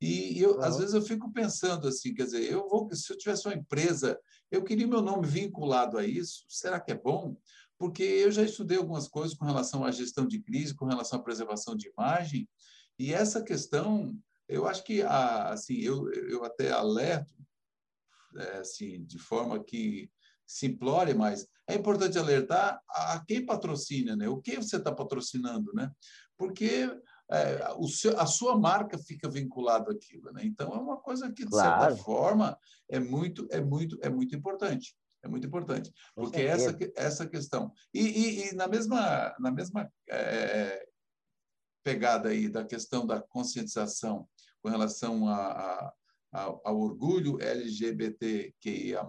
e 0.01 0.41
eu, 0.41 0.55
uhum. 0.55 0.61
às 0.61 0.77
vezes 0.77 0.95
eu 0.95 1.01
fico 1.01 1.31
pensando 1.31 1.87
assim, 1.87 2.13
quer 2.13 2.23
dizer, 2.23 2.51
eu 2.51 2.67
vou, 2.67 2.89
se 2.93 3.13
eu 3.13 3.17
tivesse 3.17 3.47
uma 3.47 3.53
empresa, 3.53 4.19
eu 4.49 4.63
queria 4.63 4.87
meu 4.87 5.01
nome 5.01 5.27
vinculado 5.27 5.97
a 5.97 6.05
isso, 6.05 6.43
será 6.49 6.79
que 6.79 6.91
é 6.91 6.95
bom? 6.95 7.37
Porque 7.77 8.03
eu 8.03 8.31
já 8.31 8.41
estudei 8.41 8.77
algumas 8.77 9.07
coisas 9.07 9.37
com 9.37 9.45
relação 9.45 9.85
à 9.85 9.91
gestão 9.91 10.25
de 10.25 10.41
crise, 10.41 10.75
com 10.75 10.85
relação 10.85 11.19
à 11.19 11.23
preservação 11.23 11.75
de 11.75 11.89
imagem, 11.89 12.49
e 12.97 13.13
essa 13.13 13.43
questão, 13.43 14.15
eu 14.47 14.67
acho 14.67 14.83
que, 14.83 15.01
assim, 15.03 15.75
eu, 15.75 16.11
eu 16.11 16.43
até 16.43 16.71
alerto, 16.71 17.33
é, 18.37 18.57
assim, 18.57 19.03
de 19.05 19.19
forma 19.19 19.63
que 19.63 20.09
simplória, 20.45 21.15
mas 21.15 21.47
é 21.67 21.75
importante 21.75 22.17
alertar 22.17 22.81
a 22.89 23.23
quem 23.25 23.45
patrocina, 23.45 24.15
né? 24.15 24.27
O 24.27 24.41
que 24.41 24.57
você 24.57 24.77
está 24.77 24.93
patrocinando, 24.93 25.71
né? 25.73 25.89
Porque 26.37 26.89
é, 27.31 27.73
o 27.77 27.87
seu, 27.87 28.19
a 28.19 28.25
sua 28.25 28.57
marca 28.57 28.97
fica 28.97 29.29
vinculada 29.29 29.91
àquilo, 29.91 30.31
né? 30.33 30.41
Então 30.43 30.73
é 30.73 30.77
uma 30.77 30.97
coisa 30.97 31.31
que 31.31 31.45
de 31.45 31.51
claro. 31.51 31.95
certa 31.95 32.03
forma 32.03 32.57
é 32.89 32.99
muito, 32.99 33.47
é 33.49 33.61
muito, 33.61 33.97
é 34.01 34.09
muito 34.09 34.35
importante. 34.35 34.95
É 35.23 35.27
muito 35.27 35.45
importante, 35.45 35.93
porque 36.15 36.41
essa 36.41 36.75
essa 36.95 37.27
questão 37.27 37.71
e, 37.93 38.01
e, 38.01 38.47
e, 38.47 38.55
na 38.55 38.67
mesma 38.67 39.31
na 39.39 39.51
mesma 39.51 39.87
é, 40.09 40.83
pegada 41.83 42.29
aí 42.29 42.49
da 42.49 42.65
questão 42.65 43.05
da 43.05 43.21
conscientização 43.21 44.27
com 44.63 44.69
relação 44.69 45.27
a, 45.27 45.35
a, 45.35 45.93
a, 46.33 46.41
ao 46.41 46.79
orgulho 46.79 47.39
LGBTQIA+, 47.39 49.05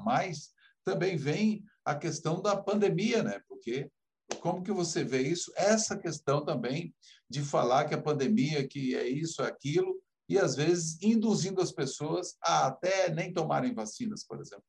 também 0.84 1.16
vem 1.16 1.64
a 1.82 1.94
questão 1.94 2.42
da 2.42 2.56
pandemia, 2.56 3.22
né? 3.22 3.40
Porque 3.48 3.90
como 4.34 4.62
que 4.62 4.72
você 4.72 5.04
vê 5.04 5.22
isso? 5.22 5.52
Essa 5.56 5.98
questão 5.98 6.44
também 6.44 6.94
de 7.28 7.42
falar 7.42 7.86
que 7.86 7.94
a 7.94 8.00
pandemia 8.00 8.66
que 8.66 8.94
é 8.94 9.06
isso, 9.06 9.42
é 9.42 9.46
aquilo, 9.46 10.00
e 10.28 10.38
às 10.38 10.56
vezes 10.56 11.00
induzindo 11.02 11.60
as 11.60 11.72
pessoas 11.72 12.36
a 12.42 12.66
até 12.66 13.10
nem 13.10 13.32
tomarem 13.32 13.74
vacinas, 13.74 14.24
por 14.24 14.40
exemplo. 14.40 14.64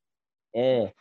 É. 0.54 0.92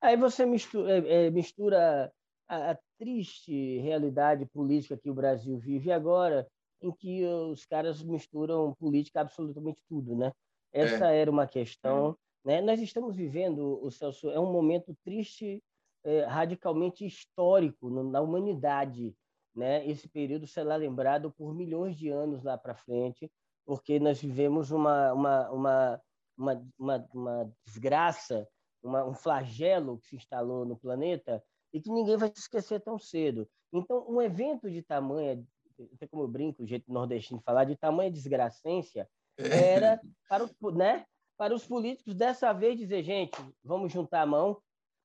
Aí 0.00 0.16
você 0.16 0.46
mistura, 0.46 0.92
é, 0.92 1.26
é, 1.26 1.30
mistura 1.30 2.12
a, 2.48 2.72
a 2.72 2.78
triste 2.98 3.78
realidade 3.78 4.46
política 4.46 4.96
que 4.96 5.10
o 5.10 5.14
Brasil 5.14 5.58
vive 5.58 5.90
agora, 5.90 6.46
em 6.80 6.92
que 6.92 7.24
os 7.24 7.64
caras 7.64 8.02
misturam 8.02 8.74
política 8.74 9.20
absolutamente 9.20 9.82
tudo, 9.88 10.16
né? 10.16 10.32
Essa 10.72 11.10
é. 11.10 11.20
era 11.20 11.30
uma 11.30 11.46
questão 11.46 12.16
né? 12.44 12.62
Nós 12.62 12.80
estamos 12.80 13.14
vivendo, 13.14 13.78
o 13.84 13.90
Celso, 13.90 14.30
é 14.30 14.40
um 14.40 14.50
momento 14.50 14.96
triste, 15.04 15.62
é, 16.08 16.24
radicalmente 16.24 17.04
histórico 17.04 17.90
na 17.90 18.22
humanidade. 18.22 19.14
Né? 19.54 19.86
Esse 19.86 20.08
período 20.08 20.46
será 20.46 20.74
lembrado 20.76 21.30
por 21.30 21.54
milhões 21.54 21.98
de 21.98 22.08
anos 22.08 22.42
lá 22.42 22.56
para 22.56 22.74
frente, 22.74 23.30
porque 23.66 24.00
nós 24.00 24.18
vivemos 24.18 24.70
uma, 24.70 25.12
uma, 25.12 25.50
uma, 25.50 26.02
uma, 26.34 26.66
uma, 26.78 27.08
uma 27.12 27.52
desgraça, 27.66 28.48
uma, 28.82 29.04
um 29.04 29.12
flagelo 29.12 29.98
que 29.98 30.06
se 30.06 30.16
instalou 30.16 30.64
no 30.64 30.78
planeta 30.78 31.44
e 31.74 31.80
que 31.80 31.90
ninguém 31.90 32.16
vai 32.16 32.30
se 32.32 32.40
esquecer 32.40 32.80
tão 32.80 32.98
cedo. 32.98 33.46
Então, 33.70 34.06
um 34.08 34.22
evento 34.22 34.70
de 34.70 34.80
tamanha, 34.80 35.44
até 35.92 36.06
como 36.06 36.22
eu 36.22 36.28
brinco, 36.28 36.62
o 36.62 36.66
jeito 36.66 36.90
nordestino 36.90 37.38
de 37.38 37.44
falar, 37.44 37.64
de 37.64 37.76
tamanha 37.76 38.10
desgracência, 38.10 39.06
era 39.36 40.00
para 40.26 40.44
o, 40.44 40.70
né? 40.70 41.04
para 41.36 41.54
os 41.54 41.66
políticos 41.66 42.14
dessa 42.14 42.50
vez 42.54 42.78
dizer, 42.78 43.02
gente, 43.02 43.38
vamos 43.62 43.92
juntar 43.92 44.22
a 44.22 44.26
mão, 44.26 44.58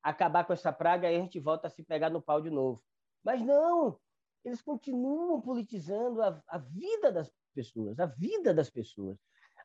acabar 0.04 0.46
com 0.46 0.54
essa 0.54 0.72
praga 0.72 1.10
e 1.10 1.16
a 1.16 1.20
gente 1.20 1.40
volta 1.40 1.68
a 1.68 1.70
se 1.70 1.84
pegar 1.84 2.10
no 2.10 2.22
pau 2.22 2.42
de 2.42 2.50
novo. 2.50 2.84
Mas 3.24 3.42
não, 3.42 3.98
eles 4.44 4.62
continuam 4.62 5.40
politizando 5.42 6.22
a, 6.22 6.42
a 6.48 6.58
vida 6.58 7.12
das 7.12 7.32
pessoas, 7.56 8.00
a 8.00 8.06
vida 8.06 8.54
das 8.54 8.70
pessoas, 8.70 9.18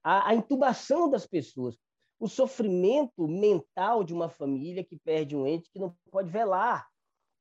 a, 0.03 0.29
a 0.31 0.35
intubação 0.35 1.11
das 1.11 1.27
pessoas, 1.27 1.77
o 2.21 2.29
sofrimento 2.29 3.27
mental 3.27 4.05
de 4.05 4.15
uma 4.15 4.29
família 4.29 4.85
que 4.85 4.97
perde 4.97 5.37
um 5.37 5.47
ente 5.47 5.71
que 5.71 5.79
não 5.79 5.97
pode 6.11 6.31
velar 6.31 6.89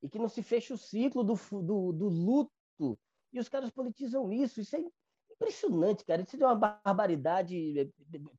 e 0.02 0.10
que 0.10 0.20
não 0.20 0.30
se 0.30 0.44
fecha 0.44 0.74
o 0.74 0.78
ciclo 0.78 1.24
do, 1.24 1.36
do, 1.36 1.92
do 1.92 2.08
luto. 2.08 3.00
E 3.34 3.40
os 3.40 3.50
caras 3.50 3.72
politizam 3.72 4.32
isso. 4.32 4.62
Isso 4.62 4.76
é 4.76 4.84
impressionante, 5.32 6.06
cara. 6.06 6.22
Isso 6.22 6.42
é 6.42 6.46
uma 6.46 6.56
barbaridade 6.56 7.80
eh, 7.80 7.90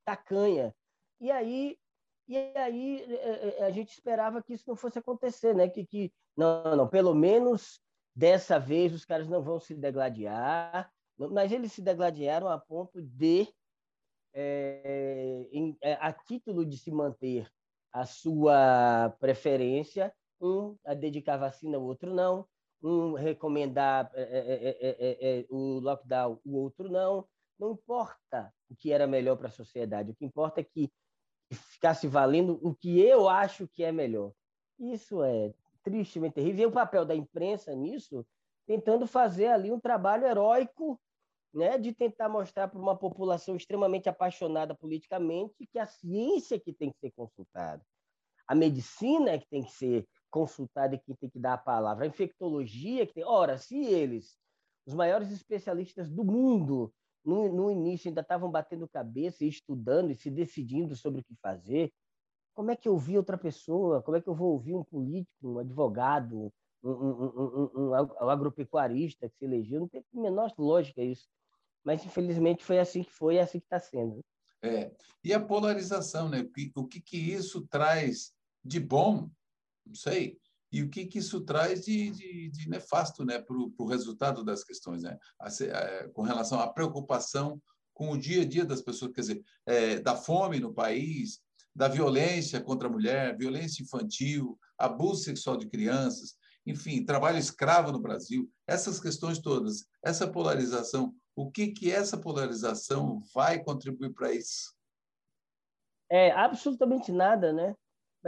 tacanha. 0.05 0.75
E 1.21 1.31
aí, 1.31 1.77
e 2.29 2.37
aí 2.37 3.03
eh, 3.09 3.57
eh, 3.59 3.65
a 3.65 3.71
gente 3.71 3.91
esperava 3.91 4.43
que 4.43 4.53
isso 4.53 4.65
não 4.69 4.77
fosse 4.77 4.99
acontecer, 4.99 5.55
né? 5.55 5.69
Que, 5.69 5.87
que 5.87 6.13
não, 6.37 6.77
não, 6.77 6.89
pelo 6.89 7.15
menos 7.15 7.81
dessa 8.15 8.59
vez 8.59 8.93
os 8.93 9.05
caras 9.05 9.29
não 9.29 9.43
vão 9.43 9.59
se 9.59 9.75
degladiar, 9.75 10.93
mas 11.17 11.51
eles 11.51 11.73
se 11.73 11.81
degladiaram 11.81 12.49
a 12.49 12.59
ponto 12.59 13.01
de, 13.01 13.49
é, 14.35 15.49
em, 15.51 15.77
a 15.83 16.13
título 16.13 16.67
de 16.67 16.77
se 16.77 16.91
manter 16.91 17.51
a 17.93 18.05
sua 18.05 19.17
preferência, 19.19 20.13
um 20.41 20.77
a 20.85 20.95
dedicar 20.95 21.39
vacina, 21.39 21.79
o 21.79 21.85
outro 21.85 22.13
não, 22.15 22.47
um 22.83 23.15
recomendar 23.15 24.11
é, 24.15 24.77
é, 24.81 25.41
é, 25.41 25.47
o 25.49 25.81
lockdown, 25.81 26.39
o 26.45 26.57
outro 26.57 26.91
não. 26.91 27.27
Não 27.59 27.73
importa 27.73 28.53
o 28.71 28.77
que 28.77 28.93
era 28.93 29.07
melhor 29.07 29.37
para 29.37 29.49
a 29.49 29.53
sociedade, 29.53 30.13
o 30.13 30.15
que 30.15 30.25
importa 30.25 30.61
é 30.61 30.65
que 30.65 30.93
ficasse 31.55 32.07
valendo 32.07 32.59
o 32.63 32.75
que 32.75 33.01
eu 33.01 33.29
acho 33.29 33.67
que 33.69 33.83
é 33.83 33.93
melhor. 33.93 34.33
Isso 34.79 35.23
é 35.23 35.53
tristemente 35.83 36.35
terrível. 36.35 36.63
E 36.63 36.67
o 36.67 36.73
papel 36.73 37.05
da 37.05 37.15
imprensa 37.15 37.75
nisso, 37.75 38.27
tentando 38.67 39.07
fazer 39.07 39.49
ali 39.49 39.73
um 39.73 39.81
trabalho 39.81 40.27
heróico 40.27 41.01
né, 41.53 41.79
de 41.79 41.93
tentar 41.93 42.29
mostrar 42.29 42.69
para 42.69 42.79
uma 42.79 42.97
população 42.97 43.57
extremamente 43.57 44.09
apaixonada 44.09 44.75
politicamente 44.75 45.67
que 45.67 45.79
a 45.79 45.87
ciência 45.87 46.57
é 46.57 46.59
que 46.59 46.73
tem 46.73 46.91
que 46.91 46.99
ser 46.99 47.11
consultada, 47.13 47.83
a 48.47 48.55
medicina 48.55 49.31
é 49.31 49.39
que 49.39 49.49
tem 49.49 49.65
que 49.65 49.73
ser 49.73 50.07
consultada 50.31 50.95
e 50.95 50.99
que 50.99 51.15
tem 51.15 51.31
que 51.31 51.39
dar 51.39 51.55
a 51.55 51.59
palavra, 51.59 52.05
a 52.05 52.09
infectologia 52.09 53.07
que 53.07 53.15
tem. 53.15 53.25
Ora, 53.25 53.57
se 53.57 53.79
eles, 53.79 54.39
os 54.87 54.95
maiores 54.95 55.31
especialistas 55.31 56.11
do 56.11 56.25
mundo, 56.25 56.93
no, 57.25 57.53
no 57.53 57.71
início 57.71 58.09
ainda 58.09 58.21
estavam 58.21 58.51
batendo 58.51 58.89
cabeça 58.89 59.45
e 59.45 59.49
estudando 59.49 60.11
e 60.11 60.15
se 60.15 60.31
decidindo 60.31 60.97
sobre 60.97 61.21
o 61.21 61.25
que 61.25 61.35
fazer, 61.37 61.93
como 62.55 62.71
é 62.71 62.77
que 62.77 62.89
eu 62.89 62.93
ouvi 62.93 63.17
outra 63.17 63.39
pessoa? 63.39 64.03
Como 64.03 64.17
é 64.17 64.21
que 64.21 64.29
eu 64.29 64.35
vou 64.35 64.53
ouvir 64.53 64.75
um 64.75 64.83
político, 64.83 65.49
um 65.49 65.59
advogado, 65.59 66.53
um, 66.83 66.91
um, 66.91 67.71
um, 67.75 67.91
um 67.91 68.29
agropecuarista 68.29 69.29
que 69.29 69.37
se 69.37 69.45
elegeu? 69.45 69.81
Não 69.81 69.89
tem 69.89 70.01
a 70.01 70.21
menor 70.21 70.53
lógica 70.59 71.03
isso. 71.03 71.29
Mas, 71.85 72.05
infelizmente, 72.05 72.65
foi 72.65 72.79
assim 72.79 73.05
que 73.05 73.13
foi 73.13 73.35
e 73.35 73.39
é 73.39 73.43
assim 73.43 73.61
que 73.61 73.67
está 73.67 73.79
sendo. 73.79 74.25
É. 74.61 74.93
E 75.23 75.33
a 75.33 75.39
polarização, 75.39 76.29
né? 76.29 76.41
O 76.77 76.87
que, 76.87 77.01
que 77.01 77.17
isso 77.17 77.67
traz 77.69 78.33
de 78.65 78.81
bom 78.81 79.31
não 79.89 79.95
sei. 79.95 80.39
E 80.71 80.83
o 80.83 80.91
que, 80.91 81.07
que 81.07 81.19
isso 81.19 81.41
traz 81.41 81.85
de, 81.85 82.11
de, 82.11 82.51
de 82.51 82.69
nefasto 82.69 83.25
né, 83.25 83.39
para 83.39 83.57
o 83.57 83.87
resultado 83.87 84.45
das 84.45 84.63
questões, 84.63 85.03
né? 85.03 85.19
A, 85.41 85.49
a, 85.49 86.09
com 86.11 86.23
relação 86.23 86.61
à 86.61 86.69
preocupação 86.69 87.61
com 87.95 88.13
o 88.13 88.19
dia 88.19 88.43
a 88.43 88.45
dia 88.45 88.65
das 88.65 88.81
pessoas, 88.81 89.13
quer 89.13 89.21
dizer, 89.23 89.45
é, 89.67 89.99
da 89.99 90.15
fome 90.15 90.61
no 90.61 90.73
país, 90.73 91.41
da 91.75 91.89
violência 91.89 92.61
contra 92.61 92.87
a 92.87 92.91
mulher, 92.91 93.37
violência 93.37 93.83
infantil, 93.83 94.59
abuso 94.79 95.25
sexual 95.25 95.57
de 95.57 95.69
crianças, 95.69 96.37
enfim, 96.65 97.05
trabalho 97.05 97.39
escravo 97.39 97.91
no 97.91 98.01
Brasil, 98.01 98.49
essas 98.67 99.01
questões 99.01 99.41
todas, 99.41 99.87
essa 100.05 100.31
polarização, 100.31 101.15
o 101.35 101.51
que 101.51 101.69
que 101.69 101.91
essa 101.91 102.17
polarização 102.17 103.21
vai 103.35 103.63
contribuir 103.63 104.13
para 104.13 104.33
isso? 104.33 104.75
É 106.11 106.31
absolutamente 106.31 107.11
nada, 107.11 107.53
né? 107.53 107.75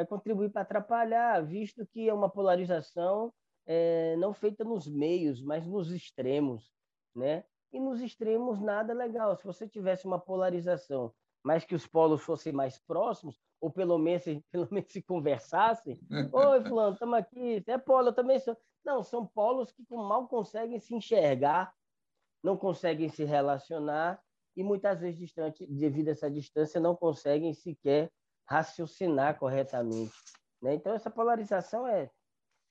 Vai 0.00 0.06
contribuir 0.06 0.50
para 0.50 0.62
atrapalhar, 0.62 1.44
visto 1.44 1.86
que 1.86 2.08
é 2.08 2.14
uma 2.14 2.30
polarização 2.30 3.32
é, 3.66 4.16
não 4.16 4.32
feita 4.32 4.64
nos 4.64 4.88
meios, 4.88 5.42
mas 5.42 5.66
nos 5.66 5.90
extremos, 5.90 6.72
né? 7.14 7.44
E 7.72 7.78
nos 7.78 8.00
extremos 8.00 8.60
nada 8.60 8.92
legal. 8.92 9.36
Se 9.36 9.44
você 9.44 9.68
tivesse 9.68 10.06
uma 10.06 10.18
polarização, 10.18 11.12
mas 11.44 11.64
que 11.64 11.74
os 11.74 11.86
polos 11.86 12.22
fossem 12.22 12.52
mais 12.52 12.78
próximos, 12.78 13.38
ou 13.60 13.70
pelo 13.70 13.98
menos, 13.98 14.24
pelo 14.50 14.68
menos 14.70 14.90
se 14.90 15.02
conversassem, 15.02 16.00
oi 16.32 16.64
fulano, 16.64 16.94
estamos 16.94 17.18
aqui, 17.18 17.62
é 17.66 17.78
polo, 17.78 18.08
eu 18.08 18.14
também 18.14 18.40
sou. 18.40 18.56
Não, 18.82 19.02
são 19.02 19.26
polos 19.26 19.70
que 19.70 19.84
mal 19.90 20.26
conseguem 20.26 20.80
se 20.80 20.94
enxergar, 20.94 21.72
não 22.42 22.56
conseguem 22.56 23.10
se 23.10 23.24
relacionar 23.24 24.18
e 24.56 24.64
muitas 24.64 25.00
vezes, 25.00 25.20
distante, 25.20 25.66
devido 25.66 26.08
a 26.08 26.12
essa 26.12 26.30
distância, 26.30 26.80
não 26.80 26.96
conseguem 26.96 27.52
sequer 27.52 28.10
raciocinar 28.50 29.38
corretamente. 29.38 30.12
Né? 30.60 30.74
Então, 30.74 30.92
essa 30.92 31.08
polarização 31.08 31.86
é 31.86 32.10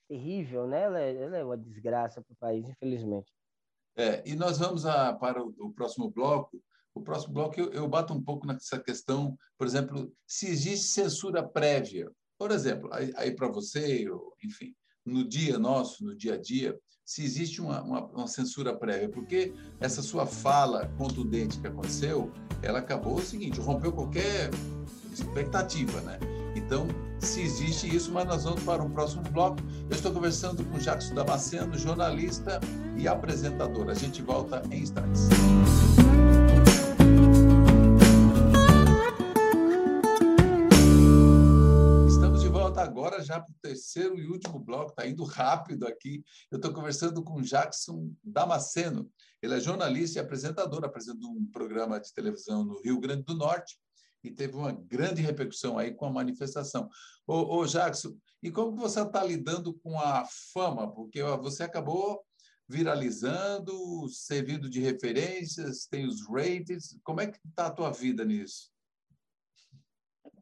terrível, 0.08 0.66
né? 0.66 0.82
ela, 0.82 1.00
é, 1.00 1.22
ela 1.22 1.36
é 1.38 1.44
uma 1.44 1.56
desgraça 1.56 2.20
para 2.20 2.32
o 2.32 2.36
país, 2.36 2.68
infelizmente. 2.68 3.32
É, 3.96 4.22
e 4.28 4.34
nós 4.34 4.58
vamos 4.58 4.84
a, 4.84 5.12
para 5.14 5.42
o, 5.42 5.54
o, 5.58 5.72
próximo 5.72 6.10
bloco. 6.10 6.62
O 6.94 7.00
próximo 7.00 7.32
bloco 7.32 7.58
eu, 7.58 7.72
eu 7.72 7.88
bato 7.88 8.12
um 8.12 8.22
pouco 8.22 8.46
nessa 8.46 8.78
questão, 8.78 9.36
por 9.56 9.66
exemplo, 9.66 10.12
se 10.26 10.46
existe 10.48 10.88
censura 10.88 11.46
prévia. 11.46 12.10
Por 12.38 12.50
exemplo, 12.50 12.88
aí, 12.92 13.12
aí 13.16 13.34
para 13.34 13.48
você, 13.48 14.04
enfim, 14.44 14.74
no 15.04 15.26
dia 15.26 15.58
nosso, 15.58 16.04
no 16.04 16.16
dia 16.16 16.34
a 16.34 16.40
dia, 16.40 16.78
se 17.04 17.24
existe 17.24 17.60
uma, 17.60 17.82
uma, 17.82 18.06
uma, 18.06 18.26
censura 18.26 18.76
prévia, 18.76 19.10
porque 19.10 19.52
essa 19.80 20.00
sua 20.00 20.26
fala 20.26 20.88
contundente 20.96 21.60
que 21.60 21.66
aconteceu, 21.66 22.32
ela 22.62 22.78
acabou 22.78 23.16
o 23.16 23.22
seguinte, 23.22 23.60
rompeu 23.60 23.92
qualquer 23.92 24.50
expectativa, 25.22 26.00
né? 26.00 26.18
Então, 26.54 26.86
se 27.18 27.42
existe 27.42 27.94
isso, 27.94 28.10
mas 28.12 28.26
nós 28.26 28.44
vamos 28.44 28.62
para 28.62 28.82
um 28.82 28.90
próximo 28.90 29.22
bloco. 29.30 29.58
Eu 29.88 29.96
estou 29.96 30.12
conversando 30.12 30.64
com 30.64 30.78
Jacques 30.78 31.10
Damasceno, 31.10 31.76
jornalista 31.78 32.60
e 32.96 33.06
apresentador. 33.06 33.88
A 33.88 33.94
gente 33.94 34.22
volta 34.22 34.62
em 34.70 34.80
instantes. 34.80 35.28
agora 42.80 43.22
já 43.22 43.38
para 43.40 43.50
o 43.50 43.56
terceiro 43.62 44.18
e 44.18 44.26
último 44.26 44.58
bloco, 44.58 44.90
está 44.90 45.06
indo 45.06 45.22
rápido 45.24 45.86
aqui. 45.86 46.24
Eu 46.50 46.56
estou 46.56 46.72
conversando 46.72 47.22
com 47.22 47.40
Jackson 47.40 48.10
Damasceno. 48.22 49.10
Ele 49.42 49.54
é 49.54 49.60
jornalista 49.60 50.18
e 50.18 50.22
apresentador, 50.22 50.84
apresentou 50.84 51.30
um 51.30 51.46
programa 51.46 52.00
de 52.00 52.12
televisão 52.12 52.64
no 52.64 52.80
Rio 52.80 52.98
Grande 52.98 53.22
do 53.22 53.34
Norte 53.34 53.78
e 54.22 54.30
teve 54.30 54.56
uma 54.56 54.72
grande 54.72 55.22
repercussão 55.22 55.78
aí 55.78 55.92
com 55.92 56.06
a 56.06 56.12
manifestação. 56.12 56.88
Ô, 57.26 57.58
ô 57.58 57.66
Jackson, 57.66 58.16
e 58.42 58.50
como 58.50 58.76
você 58.76 59.02
está 59.02 59.22
lidando 59.24 59.74
com 59.74 59.98
a 59.98 60.24
fama? 60.52 60.92
Porque 60.92 61.22
você 61.22 61.62
acabou 61.62 62.24
viralizando, 62.68 64.08
servindo 64.08 64.70
de 64.70 64.80
referências, 64.80 65.86
tem 65.86 66.06
os 66.06 66.26
ratings. 66.28 66.98
Como 67.02 67.20
é 67.20 67.26
que 67.26 67.38
está 67.48 67.66
a 67.66 67.70
tua 67.70 67.90
vida 67.90 68.24
nisso? 68.24 68.70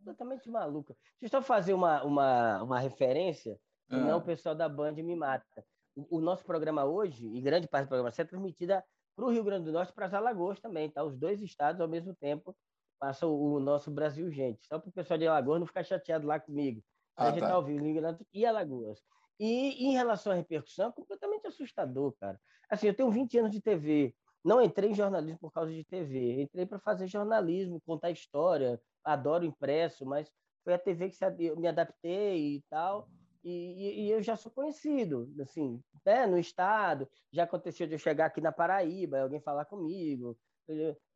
completamente 0.09 0.49
maluca. 0.51 0.97
Deixa 1.21 1.37
eu 1.37 1.41
só 1.41 1.47
fazer 1.47 1.75
uma, 1.75 2.03
uma, 2.03 2.63
uma 2.63 2.79
referência, 2.79 3.59
senão 3.89 4.13
ah. 4.13 4.17
o 4.17 4.23
pessoal 4.23 4.55
da 4.55 4.69
Band 4.69 4.93
me 4.93 5.15
mata. 5.15 5.65
O, 5.95 6.19
o, 6.19 6.21
nosso 6.21 6.45
programa 6.45 6.85
hoje, 6.85 7.27
e 7.27 7.41
grande 7.41 7.69
parte 7.69 7.87
do 7.87 7.89
programa, 7.89 8.13
é 8.17 8.25
transmitida 8.25 8.85
para 9.15 9.25
o 9.25 9.31
Rio 9.31 9.45
Grande 9.45 9.67
do 9.67 9.73
Norte 9.73 9.91
e 9.91 9.95
para 9.95 10.07
as 10.07 10.15
Alagoas 10.15 10.61
também, 10.61 10.91
tá? 10.91 11.03
Os 11.03 11.17
dois 11.17 11.43
estados 11.43 11.81
ao 11.81 11.89
mesmo 11.89 12.15
tempo 12.15 12.57
passam 12.99 13.33
o 13.33 13.61
nosso 13.61 13.91
Brasil 13.91 14.31
Gente. 14.31 14.67
Só 14.67 14.79
para 14.79 14.89
o 14.89 14.93
pessoal 14.93 15.19
de 15.19 15.27
Alagoas 15.27 15.61
não 15.61 15.67
ficar 15.67 15.85
chateado 15.85 16.27
lá 16.27 16.39
comigo. 16.39 16.83
Ah, 17.17 17.25
a 17.25 17.31
gente 17.31 17.43
está 17.43 17.55
tá. 17.55 17.61
vivo 17.61 17.85
Rio 17.85 17.95
Grande 17.95 18.27
e 18.33 18.47
Alagoas. 18.47 19.01
E 19.41 19.87
em 19.87 19.93
relação 19.93 20.33
à 20.33 20.37
repercussão, 20.37 20.89
é 20.89 20.93
completamente 20.93 21.47
assustador, 21.47 22.13
cara. 22.19 22.41
Assim, 22.71 22.89
eu 22.89 22.95
tenho 22.95 23.11
20 23.11 23.39
anos 23.39 23.53
de 23.53 23.61
TV. 23.61 24.15
Não 24.45 24.63
entrei 24.63 24.91
em 24.91 24.95
jornalismo 24.95 25.39
por 25.39 25.53
causa 25.53 25.73
de 25.73 25.85
TV. 25.85 26.43
Entrei 26.43 26.67
para 26.67 26.79
fazer 26.79 27.07
jornalismo, 27.07 27.81
contar 27.85 28.11
história, 28.11 28.81
adoro 29.05 29.45
impresso, 29.45 30.05
mas 30.05 30.31
foi 30.65 30.75
a 30.75 30.79
TV 30.79 31.11
que 31.11 31.57
me 31.57 31.69
adaptei 31.69 32.57
e 32.57 32.65
tal. 32.69 33.09
E, 33.51 34.05
e, 34.05 34.11
eu 34.11 34.23
já 34.23 34.37
sou 34.37 34.53
conhecido, 34.53 35.33
assim, 35.41 35.83
né? 36.05 36.27
no 36.27 36.39
estado. 36.39 37.09
Já 37.33 37.45
aconteceu 37.45 37.87
de 37.87 37.95
eu 37.95 37.99
chegar 37.99 38.27
aqui 38.27 38.43
na 38.43 38.53
Paraíba, 38.53 39.21
alguém 39.21 39.41
falar 39.41 39.65
comigo. 39.65 40.37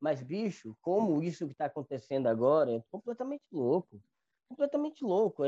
Mas, 0.01 0.23
bicho, 0.23 0.75
como 0.81 1.23
isso 1.23 1.45
que 1.47 1.53
está 1.53 1.67
acontecendo 1.67 2.27
agora 2.29 2.73
é 2.73 2.83
completamente 2.91 3.45
louco. 3.53 4.01
Completamente 4.49 5.05
louco. 5.05 5.43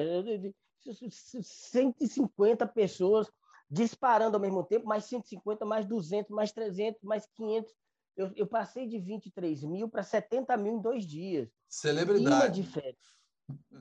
150 1.41 2.65
é, 2.65 2.69
pessoas 2.69 3.33
disparando 3.71 4.37
ao 4.37 4.41
mesmo 4.41 4.63
tempo, 4.63 4.87
mais 4.87 5.05
150, 5.05 5.65
mais 5.65 5.87
200, 5.87 6.31
mais 6.31 6.53
300, 6.53 7.03
mais 7.03 7.27
500. 7.35 7.75
Eu, 8.15 8.31
eu 8.37 8.47
passei 8.47 8.87
de 8.87 8.99
23 8.99 9.65
mil 9.65 9.89
para 9.89 10.03
70 10.03 10.55
mil 10.59 10.75
em 10.75 10.83
dois 10.83 11.07
dias. 11.07 11.49
Celebridade. 11.67 12.61
diferente. 12.61 12.99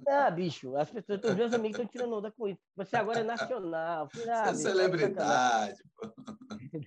Ah, 0.08 0.30
bicho, 0.30 0.76
as 0.76 0.90
pessoas, 0.90 1.24
os 1.24 1.36
meus 1.36 1.54
amigos 1.54 1.78
estão 1.78 1.88
tirando 1.88 2.18
onda 2.18 2.32
com 2.32 2.48
isso. 2.48 2.60
Você 2.76 2.96
agora 2.98 3.20
é 3.20 3.24
nacional. 3.24 4.10
Ah, 4.28 4.50
é 4.50 4.54
celebridade. 4.54 5.82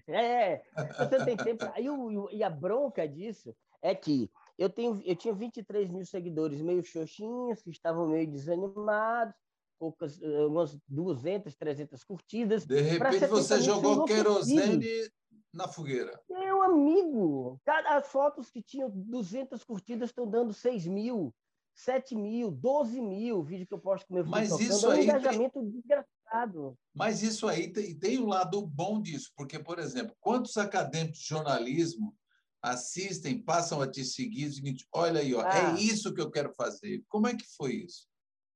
É, 0.08 0.62
você 0.98 1.24
tem 1.24 1.36
tempo. 1.36 1.64
E, 1.76 1.88
o, 1.88 2.28
e 2.30 2.42
a 2.42 2.50
bronca 2.50 3.06
disso 3.06 3.54
é 3.80 3.94
que 3.94 4.30
eu, 4.58 4.68
tenho, 4.68 5.00
eu 5.04 5.14
tinha 5.14 5.32
23 5.32 5.90
mil 5.90 6.04
seguidores 6.04 6.60
meio 6.60 6.84
xoxinhos, 6.84 7.62
que 7.62 7.70
estavam 7.70 8.08
meio 8.08 8.28
desanimados, 8.28 9.34
poucas, 9.78 10.20
umas 10.20 10.76
200, 10.88 11.54
300 11.54 12.02
curtidas. 12.04 12.66
De 12.66 12.80
repente 12.80 13.26
você 13.26 13.60
jogou 13.60 14.04
querosene 14.04 15.08
na 15.52 15.68
fogueira. 15.68 16.20
Meu 16.28 16.62
amigo, 16.62 17.60
cada, 17.64 17.96
as 17.96 18.08
fotos 18.08 18.50
que 18.50 18.62
tinham 18.62 18.90
200 18.90 19.62
curtidas 19.64 20.10
estão 20.10 20.28
dando 20.28 20.52
6 20.52 20.86
mil, 20.86 21.34
7 21.76 22.16
mil, 22.16 22.50
12 22.50 23.00
mil, 23.00 23.42
vídeo 23.42 23.66
que 23.66 23.74
eu 23.74 23.78
posto 23.78 24.06
com 24.06 24.14
meu 24.14 24.26
Mas 24.26 24.48
tocando, 24.48 24.70
isso 24.70 24.86
é 24.86 24.88
um 24.88 24.92
aí 24.92 25.04
engajamento 25.04 25.60
tem... 25.60 25.70
desgraçado. 25.70 26.78
Mas 26.94 27.22
isso 27.22 27.46
aí 27.46 27.72
tem, 27.72 27.94
tem 27.98 28.18
um 28.18 28.26
lado 28.26 28.66
bom 28.66 29.00
disso, 29.00 29.30
porque, 29.36 29.58
por 29.58 29.78
exemplo, 29.78 30.16
quantos 30.18 30.56
acadêmicos 30.56 31.20
de 31.20 31.26
jornalismo 31.26 32.14
assistem, 32.62 33.40
passam 33.40 33.80
a 33.80 33.88
te 33.88 34.04
seguir, 34.04 34.46
o 34.46 34.52
seguinte, 34.52 34.86
olha 34.90 35.20
aí, 35.20 35.34
ó, 35.34 35.42
é 35.42 35.66
ah. 35.66 35.76
é 35.76 35.80
isso 35.80 36.12
que 36.12 36.20
eu 36.20 36.30
quero 36.30 36.52
fazer. 36.54 37.04
Como 37.08 37.28
é 37.28 37.36
que 37.36 37.44
foi 37.56 37.74
isso? 37.74 38.08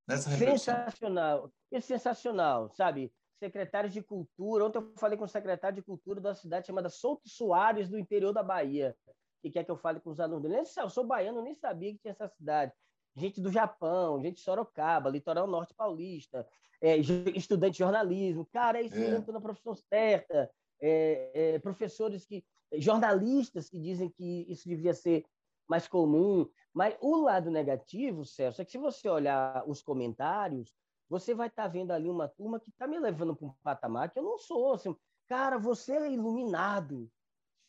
Nessa 0.09 0.31
sensacional, 0.37 1.53
é 1.71 1.81
sensacional, 1.81 2.71
sabe? 2.71 3.13
secretários 3.41 3.93
de 3.93 4.03
cultura. 4.03 4.67
Ontem 4.67 4.79
eu 4.79 4.93
falei 4.97 5.17
com 5.17 5.25
o 5.25 5.29
secretário 5.29 5.77
de 5.77 5.83
cultura 5.83 6.21
da 6.21 6.35
cidade 6.35 6.67
chamada 6.67 6.91
Souto 6.91 7.29
Soares, 7.29 7.89
do 7.89 7.99
interior 7.99 8.33
da 8.33 8.43
Bahia, 8.43 8.95
que 9.41 9.51
quer 9.51 9.65
que 9.65 9.71
eu 9.71 9.79
fale 9.79 9.99
com 9.99 10.11
os 10.11 10.21
alunos 10.21 10.43
dele. 10.43 10.63
Eu 10.77 10.91
sou 10.91 11.05
baiano, 11.05 11.43
nem 11.43 11.55
sabia 11.55 11.93
que 11.93 11.99
tinha 11.99 12.13
essa 12.13 12.29
cidade. 12.29 12.73
Gente 13.17 13.41
do 13.41 13.51
Japão, 13.51 14.21
gente 14.21 14.37
de 14.37 14.41
Sorocaba, 14.41 15.11
litoral 15.11 15.47
norte 15.47 15.75
paulista, 15.75 16.47
é, 16.81 16.97
estudante 16.97 17.73
de 17.73 17.79
jornalismo. 17.79 18.47
Cara, 18.47 18.79
é 18.79 18.83
isso 18.83 18.97
é. 18.97 19.11
mesmo, 19.11 19.33
na 19.33 19.41
profissão 19.41 19.75
certa. 19.75 20.51
É, 20.81 21.31
é, 21.35 21.59
professores 21.59 22.25
que. 22.25 22.45
jornalistas 22.75 23.69
que 23.69 23.79
dizem 23.79 24.09
que 24.09 24.47
isso 24.49 24.69
devia 24.69 24.95
ser 24.95 25.25
mais 25.69 25.87
comum. 25.87 26.49
Mas 26.73 26.97
o 27.01 27.17
lado 27.17 27.51
negativo, 27.51 28.25
Celso, 28.25 28.63
é 28.63 28.65
que 28.65 28.71
se 28.71 28.79
você 28.79 29.09
olhar 29.09 29.65
os 29.69 29.83
comentários, 29.83 30.75
você 31.09 31.35
vai 31.35 31.49
estar 31.49 31.65
tá 31.65 31.69
vendo 31.69 31.91
ali 31.91 32.09
uma 32.09 32.29
turma 32.29 32.61
que 32.61 32.71
está 32.71 32.87
me 32.87 32.99
levando 32.99 33.35
para 33.35 33.47
um 33.47 33.53
patamar 33.63 34.11
que 34.11 34.19
eu 34.19 34.23
não 34.23 34.39
sou. 34.39 34.75
Assim, 34.75 34.97
cara, 35.27 35.59
você 35.59 35.93
é 35.93 36.13
iluminado, 36.13 37.11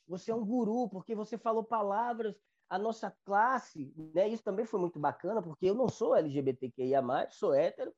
você 0.08 0.32
é 0.32 0.36
um 0.36 0.45
guru, 0.45 0.88
porque 0.88 1.15
você 1.15 1.38
falou 1.38 1.63
palavras. 1.63 2.36
A 2.71 2.79
nossa 2.79 3.15
classe, 3.25 3.93
né? 4.15 4.29
Isso 4.29 4.43
também 4.43 4.65
foi 4.65 4.79
muito 4.79 4.97
bacana, 4.97 5.41
porque 5.41 5.65
eu 5.65 5.75
não 5.75 5.89
sou 5.89 6.15
LGBTQIA, 6.15 7.01
sou 7.29 7.53
hétero, 7.53 7.93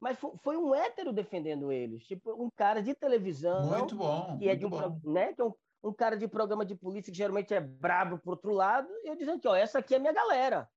mas 0.00 0.18
foi 0.42 0.56
um 0.56 0.74
hétero 0.74 1.12
defendendo 1.12 1.70
eles, 1.70 2.04
tipo 2.04 2.32
um 2.32 2.50
cara 2.50 2.82
de 2.82 2.94
televisão. 2.94 3.66
Muito 3.66 3.94
bom. 3.94 4.36
Que 4.38 4.48
é 4.48 4.56
de 4.56 4.66
um, 4.66 4.70
né? 5.04 5.32
Que 5.32 5.40
é 5.40 5.44
um, 5.44 5.54
um 5.84 5.92
cara 5.92 6.16
de 6.16 6.26
programa 6.26 6.64
de 6.64 6.74
polícia 6.74 7.12
que 7.12 7.18
geralmente 7.18 7.54
é 7.54 7.60
brabo 7.60 8.18
pro 8.18 8.32
outro 8.32 8.52
lado, 8.52 8.88
e 9.04 9.08
eu 9.08 9.16
dizendo 9.16 9.40
que, 9.40 9.46
ó, 9.46 9.54
essa 9.54 9.78
aqui 9.78 9.94
é 9.94 9.98
minha 9.98 10.12
galera 10.12 10.68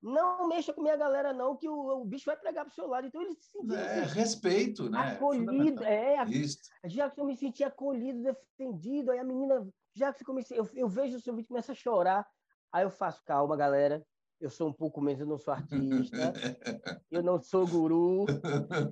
não 0.00 0.46
mexa 0.46 0.72
com 0.72 0.80
minha 0.80 0.96
galera, 0.96 1.32
não, 1.32 1.56
que 1.56 1.68
o, 1.68 2.00
o 2.00 2.04
bicho 2.04 2.26
vai 2.26 2.36
pregar 2.36 2.64
para 2.64 2.72
o 2.72 2.74
seu 2.74 2.86
lado. 2.86 3.06
Então 3.06 3.20
ele 3.20 3.34
se 3.34 3.50
sentia. 3.50 3.76
É, 3.76 4.00
assim, 4.00 4.14
respeito, 4.14 4.88
né? 4.88 4.98
Acolhido, 5.12 5.84
é. 5.84 6.16
Já 6.84 7.10
que 7.10 7.20
eu 7.20 7.24
me 7.24 7.36
senti 7.36 7.64
acolhido, 7.64 8.22
defendido, 8.22 9.10
aí 9.10 9.18
a 9.18 9.24
menina, 9.24 9.66
já 9.94 10.12
que 10.12 10.24
comecei, 10.24 10.58
eu, 10.58 10.68
eu 10.74 10.88
vejo 10.88 11.16
o 11.16 11.20
seu 11.20 11.34
vídeo 11.34 11.48
começa 11.48 11.72
a 11.72 11.74
chorar. 11.74 12.26
Aí 12.72 12.84
eu 12.84 12.90
faço, 12.90 13.22
calma, 13.24 13.56
galera. 13.56 14.04
Eu 14.40 14.50
sou 14.50 14.68
um 14.68 14.72
pouco 14.72 15.00
menos, 15.00 15.20
eu 15.20 15.26
não 15.26 15.38
sou 15.38 15.52
artista, 15.52 16.32
eu 17.10 17.22
não 17.22 17.42
sou 17.42 17.66
guru, 17.66 18.24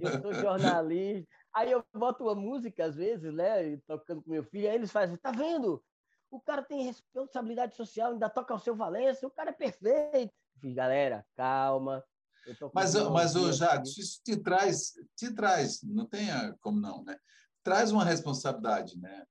eu 0.00 0.20
sou 0.20 0.34
jornalista. 0.34 1.28
Aí 1.54 1.70
eu 1.70 1.84
boto 1.94 2.24
uma 2.24 2.34
música, 2.34 2.84
às 2.84 2.96
vezes, 2.96 3.32
né? 3.32 3.76
Tocando 3.86 4.22
com 4.22 4.30
meu 4.30 4.42
filho, 4.42 4.68
aí 4.68 4.74
eles 4.74 4.90
fazem, 4.90 5.16
tá 5.16 5.30
vendo? 5.30 5.80
O 6.30 6.40
cara 6.40 6.64
tem 6.64 6.82
responsabilidade 6.82 7.76
social, 7.76 8.12
ainda 8.12 8.28
toca 8.28 8.52
ao 8.52 8.58
seu 8.58 8.74
Valença, 8.74 9.26
o 9.26 9.30
cara 9.30 9.50
é 9.50 9.52
perfeito. 9.52 10.34
Fiz, 10.60 10.74
galera, 10.74 11.24
calma. 11.36 12.04
Mas, 12.72 12.94
mas 12.94 13.36
o 13.36 13.52
Jacques, 13.52 13.96
isso 13.96 14.20
te 14.24 14.36
traz, 14.36 14.92
te 15.16 15.32
traz, 15.32 15.82
não 15.82 16.06
tenha 16.06 16.54
como 16.60 16.80
não, 16.80 17.04
né? 17.04 17.16
Traz 17.62 17.90
uma 17.92 18.04
responsabilidade, 18.04 18.98
né? 18.98 19.24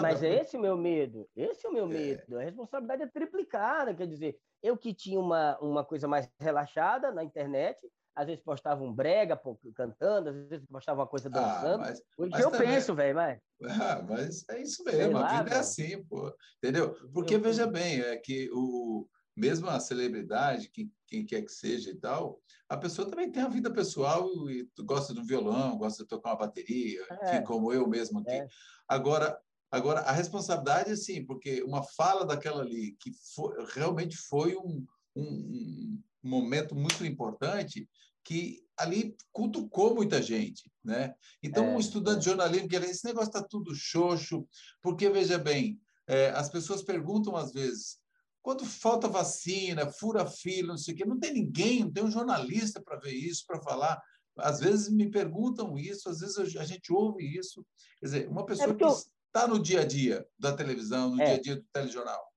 Mas 0.00 0.22
é 0.22 0.40
esse 0.40 0.56
o 0.56 0.60
meu 0.60 0.76
medo. 0.76 1.28
Esse 1.36 1.66
é 1.66 1.70
o 1.70 1.72
meu 1.72 1.86
é. 1.86 1.88
medo. 1.88 2.38
A 2.38 2.42
responsabilidade 2.42 3.02
é 3.02 3.06
triplicada. 3.06 3.94
Quer 3.94 4.06
dizer, 4.06 4.38
eu 4.62 4.76
que 4.76 4.94
tinha 4.94 5.20
uma, 5.20 5.58
uma 5.60 5.84
coisa 5.84 6.08
mais 6.08 6.28
relaxada 6.40 7.12
na 7.12 7.22
internet, 7.22 7.78
às 8.14 8.26
vezes 8.26 8.42
postava 8.42 8.82
um 8.82 8.92
brega 8.92 9.36
pô, 9.36 9.58
cantando, 9.74 10.30
às 10.30 10.36
vezes 10.48 10.66
postava 10.66 11.00
uma 11.00 11.06
coisa 11.06 11.28
ah, 11.28 11.30
dançando. 11.30 11.84
Ah, 11.84 11.88
mas, 11.88 12.02
Hoje 12.16 12.30
mas 12.30 12.42
eu 12.42 12.50
também... 12.50 12.68
penso, 12.68 12.94
velho, 12.94 13.14
mas... 13.14 13.40
Ah, 13.82 14.02
mas 14.08 14.44
é 14.50 14.60
isso 14.60 14.84
mesmo, 14.84 15.14
lá, 15.14 15.38
a 15.38 15.42
vida 15.42 15.56
é 15.56 15.58
assim, 15.58 16.04
pô, 16.04 16.32
entendeu? 16.58 16.94
Porque, 17.12 17.36
eu... 17.36 17.40
veja 17.40 17.66
bem, 17.66 18.00
é 18.00 18.16
que 18.16 18.50
o, 18.52 19.08
mesmo 19.36 19.68
a 19.68 19.80
celebridade, 19.80 20.70
quem, 20.70 20.92
quem 21.08 21.26
quer 21.26 21.42
que 21.42 21.50
seja 21.50 21.90
e 21.90 21.96
tal, 21.96 22.40
a 22.68 22.76
pessoa 22.76 23.08
também 23.08 23.30
tem 23.30 23.42
a 23.42 23.48
vida 23.48 23.72
pessoal 23.72 24.28
e 24.50 24.68
gosta 24.80 25.12
do 25.12 25.24
violão, 25.24 25.76
gosta 25.76 26.02
de 26.02 26.08
tocar 26.08 26.30
uma 26.30 26.38
bateria, 26.38 27.04
é. 27.22 27.40
como 27.40 27.72
eu 27.72 27.88
mesmo 27.88 28.20
aqui. 28.20 28.30
É. 28.30 28.48
Agora, 28.88 29.38
agora, 29.74 30.00
a 30.00 30.12
responsabilidade, 30.12 30.96
sim, 30.96 31.24
porque 31.24 31.62
uma 31.62 31.82
fala 31.82 32.24
daquela 32.24 32.62
ali, 32.62 32.96
que 33.00 33.12
foi, 33.34 33.52
realmente 33.74 34.16
foi 34.16 34.54
um, 34.56 34.86
um, 35.16 36.00
um 36.22 36.28
momento 36.28 36.74
muito 36.74 37.04
importante, 37.04 37.88
que 38.22 38.62
ali 38.76 39.16
cutucou 39.32 39.94
muita 39.94 40.22
gente, 40.22 40.70
né? 40.82 41.14
Então, 41.42 41.64
é, 41.64 41.68
um 41.70 41.78
estudante 41.78 42.20
de 42.20 42.28
é. 42.28 42.30
jornalismo 42.30 42.68
que 42.68 42.76
esse 42.76 43.04
negócio 43.04 43.28
está 43.28 43.42
tudo 43.42 43.74
xoxo, 43.74 44.46
porque, 44.80 45.10
veja 45.10 45.38
bem, 45.38 45.80
é, 46.06 46.30
as 46.30 46.48
pessoas 46.48 46.82
perguntam 46.82 47.36
às 47.36 47.52
vezes, 47.52 47.98
quando 48.42 48.64
falta 48.64 49.08
vacina, 49.08 49.90
fura 49.90 50.26
fila, 50.26 50.68
não 50.68 50.78
sei 50.78 50.94
o 50.94 50.96
quê, 50.96 51.04
não 51.04 51.18
tem 51.18 51.32
ninguém, 51.32 51.80
não 51.80 51.92
tem 51.92 52.04
um 52.04 52.10
jornalista 52.10 52.80
para 52.80 52.98
ver 52.98 53.12
isso, 53.12 53.44
para 53.46 53.60
falar. 53.60 54.00
Às 54.36 54.60
vezes 54.60 54.88
me 54.88 55.10
perguntam 55.10 55.78
isso, 55.78 56.08
às 56.08 56.20
vezes 56.20 56.56
a 56.56 56.64
gente 56.64 56.92
ouve 56.92 57.24
isso. 57.24 57.64
Quer 57.98 58.06
dizer, 58.06 58.28
uma 58.28 58.44
pessoa 58.44 58.70
é 58.70 58.74
que 58.74 58.84
eu... 58.84 58.94
está 59.34 59.48
no 59.48 59.58
dia 59.58 59.80
a 59.80 59.84
dia 59.84 60.24
da 60.38 60.56
televisão, 60.56 61.10
no 61.10 61.20
é. 61.20 61.24
dia 61.24 61.34
a 61.34 61.40
dia 61.40 61.56
do 61.56 61.64
telejornal. 61.72 62.32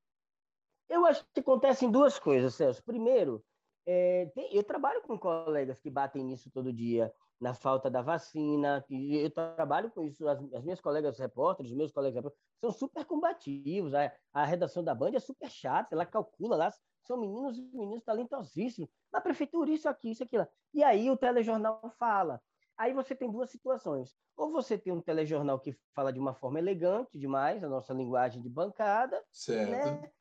Eu 0.90 1.06
acho 1.06 1.24
que 1.32 1.42
acontecem 1.42 1.92
duas 1.92 2.18
coisas, 2.18 2.56
Celso. 2.56 2.84
Primeiro, 2.84 3.46
é, 3.86 4.26
tem, 4.34 4.56
eu 4.56 4.64
trabalho 4.64 5.02
com 5.04 5.18
colegas 5.18 5.80
que 5.80 5.92
batem 5.92 6.24
nisso 6.24 6.50
todo 6.50 6.74
dia 6.74 7.14
na 7.40 7.54
falta 7.54 7.88
da 7.88 8.02
vacina. 8.02 8.84
Eu 8.90 9.30
trabalho 9.30 9.92
com 9.92 10.04
isso, 10.04 10.28
as, 10.28 10.40
as 10.54 10.64
minhas 10.64 10.82
colegas 10.82 11.20
repórteres, 11.20 11.72
os 11.72 11.78
meus 11.78 11.92
colegas 11.92 12.16
repórteres, 12.16 12.44
são 12.60 12.72
super 12.72 13.06
combativos. 13.06 13.94
A, 13.94 14.12
a 14.34 14.44
redação 14.44 14.84
da 14.84 14.96
Band 14.96 15.12
é 15.14 15.20
super 15.20 15.52
chata, 15.52 15.94
ela 15.94 16.06
calcula 16.06 16.56
lá, 16.56 16.74
são 17.04 17.18
meninos 17.18 17.60
e 17.60 17.62
meninos 17.62 18.04
talentosíssimos. 18.04 18.90
Na 19.12 19.22
prefeitura, 19.22 19.70
isso 19.70 19.88
aqui, 19.88 20.12
isso 20.12 20.24
aqui 20.24 20.38
lá. 20.38 20.48
E 20.74 20.84
aí 20.84 21.12
o 21.12 21.18
telejornal 21.18 21.94
fala. 22.00 22.42
Aí 22.78 22.94
você 22.94 23.16
tem 23.16 23.32
duas 23.32 23.50
situações. 23.50 24.16
Ou 24.36 24.52
você 24.52 24.78
tem 24.78 24.94
um 24.94 25.02
telejornal 25.02 25.60
que 25.60 25.76
fala 25.96 26.14
de 26.14 26.20
uma 26.20 26.34
forma 26.34 26.60
elegante 26.60 27.18
demais, 27.18 27.64
a 27.64 27.70
nossa 27.70 27.94
linguagem 27.94 28.42
de 28.42 28.50
bancada, 28.50 29.24
certo. 29.32 30.02
Né? 30.02 30.12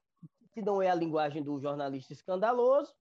que 0.53 0.63
não 0.63 0.81
é 0.81 0.89
a 0.89 0.95
linguagem 0.95 1.43
do 1.43 1.61
jornalista 1.61 2.15
escandaloso, 2.15 2.95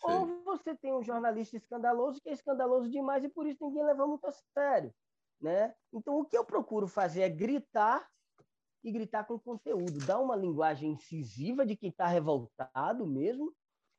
Sim. 0.00 0.12
Ou 0.12 0.42
você 0.44 0.74
tem 0.74 0.94
um 0.94 1.02
jornalista 1.02 1.56
escandaloso 1.56 2.20
que 2.20 2.30
é 2.30 2.32
escandaloso 2.32 2.88
demais 2.90 3.22
e 3.22 3.28
por 3.28 3.46
isso 3.46 3.66
ninguém 3.66 3.84
leva 3.84 4.06
muito 4.06 4.26
a 4.26 4.32
sério. 4.32 4.94
Né? 5.40 5.74
Então, 5.92 6.18
o 6.18 6.24
que 6.24 6.36
eu 6.36 6.44
procuro 6.44 6.86
fazer 6.86 7.22
é 7.22 7.28
gritar 7.28 8.08
e 8.82 8.90
gritar 8.90 9.24
com 9.24 9.38
conteúdo, 9.38 10.04
dar 10.06 10.18
uma 10.18 10.34
linguagem 10.34 10.92
incisiva 10.92 11.66
de 11.66 11.76
quem 11.76 11.90
está 11.90 12.06
revoltado 12.06 13.06
mesmo 13.06 13.54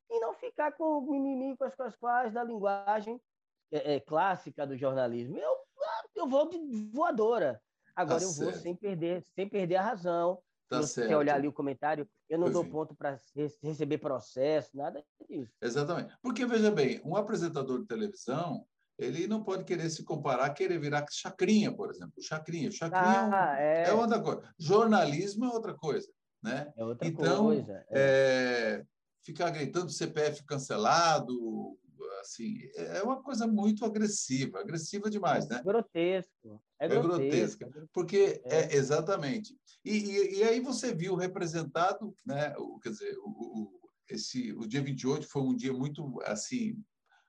e 0.10 0.20
não 0.20 0.34
ficar 0.34 0.72
com 0.72 0.98
o 0.98 1.12
mimimi 1.12 1.56
com 1.56 1.64
as 1.64 1.76
quais, 1.76 1.96
quais 1.96 2.34
da 2.34 2.44
linguagem 2.44 3.22
é, 3.72 3.96
é, 3.96 4.00
clássica 4.00 4.66
do 4.66 4.78
jornalismo. 4.78 5.38
Eu, 5.38 5.56
eu 6.16 6.28
vou 6.28 6.50
de 6.50 6.60
voadora. 6.92 7.62
Agora 7.96 8.20
tá 8.20 8.26
eu 8.26 8.30
certo. 8.30 8.52
vou 8.52 8.62
sem 8.62 8.76
perder, 8.76 9.24
sem 9.36 9.48
perder 9.48 9.76
a 9.76 9.82
razão, 9.82 10.42
Tá 10.72 10.82
Se 10.84 11.04
você 11.04 11.14
olhar 11.14 11.36
ali 11.36 11.50
o 11.50 11.54
comentário, 11.54 12.08
eu 12.30 12.40
não 12.40 12.50
dou 12.50 12.64
ponto 12.64 12.96
para 12.96 13.20
receber 13.62 13.98
processo, 13.98 14.70
nada 14.74 15.04
disso. 15.30 15.52
Exatamente. 15.62 16.16
Porque, 16.22 16.46
veja 16.46 16.72
bem, 16.72 17.02
um 17.04 17.18
apresentador 17.18 17.82
de 17.82 17.88
televisão, 17.88 18.66
ele 18.98 19.28
não 19.28 19.44
pode 19.44 19.66
querer 19.66 19.90
se 19.90 20.02
comparar, 20.06 20.50
querer 20.52 20.80
virar 20.80 21.06
chacrinha, 21.12 21.76
por 21.76 21.90
exemplo. 21.90 22.14
Chacrinha. 22.22 22.72
Chacrinha 22.72 23.30
ah, 23.34 23.60
é, 23.60 23.84
é... 23.84 23.90
é 23.90 23.94
outra 23.94 24.22
coisa. 24.22 24.44
Jornalismo 24.58 25.44
é 25.44 25.50
outra 25.50 25.74
coisa. 25.74 26.08
Né? 26.42 26.72
É 26.78 26.86
outra 26.86 27.06
então, 27.06 27.44
coisa. 27.48 27.86
É. 27.90 28.80
É, 28.80 28.84
ficar 29.26 29.50
gritando 29.50 29.92
CPF 29.92 30.46
cancelado, 30.46 31.78
assim, 32.22 32.58
é 32.76 33.02
uma 33.04 33.22
coisa 33.22 33.46
muito 33.46 33.84
agressiva, 33.84 34.60
agressiva 34.60 35.10
demais, 35.10 35.48
né? 35.48 35.62
Grotesco. 35.64 36.62
É, 36.80 36.86
é 36.86 36.90
grotesca, 36.90 37.70
porque 37.94 38.42
é, 38.46 38.74
é 38.74 38.76
exatamente. 38.76 39.56
E, 39.84 39.98
e, 39.98 40.40
e, 40.40 40.44
aí 40.44 40.60
você 40.60 40.94
viu 40.94 41.16
representado, 41.16 42.16
né? 42.26 42.56
O, 42.58 42.80
quer 42.80 42.90
dizer, 42.90 43.18
o, 43.20 43.30
o, 43.30 43.82
esse, 44.10 44.54
o 44.54 44.68
dia 44.68 44.82
28 44.82 45.28
foi 45.28 45.42
um 45.42 45.56
dia 45.56 45.74
muito 45.74 46.22
assim, 46.24 46.78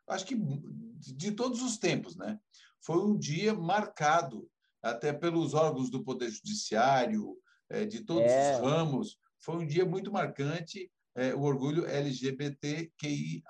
acho 0.09 0.26
que 0.26 0.37
de 0.37 1.33
todos 1.33 1.62
os 1.62 1.78
tempos, 1.78 2.16
né? 2.16 2.38
Foi 2.81 2.98
um 2.98 3.16
dia 3.16 3.55
marcado 3.55 4.48
até 4.83 5.12
pelos 5.12 5.55
órgãos 5.55 5.90
do 5.90 6.02
Poder 6.02 6.28
Judiciário, 6.28 7.37
é, 7.70 7.85
de 7.85 8.05
todos 8.05 8.31
é. 8.31 8.55
os 8.55 8.61
ramos. 8.61 9.16
Foi 9.38 9.57
um 9.57 9.66
dia 9.66 9.85
muito 9.85 10.12
marcante, 10.12 10.90
é, 11.14 11.35
o 11.35 11.42
orgulho 11.42 11.87
LGBTQIA+. 11.87 13.42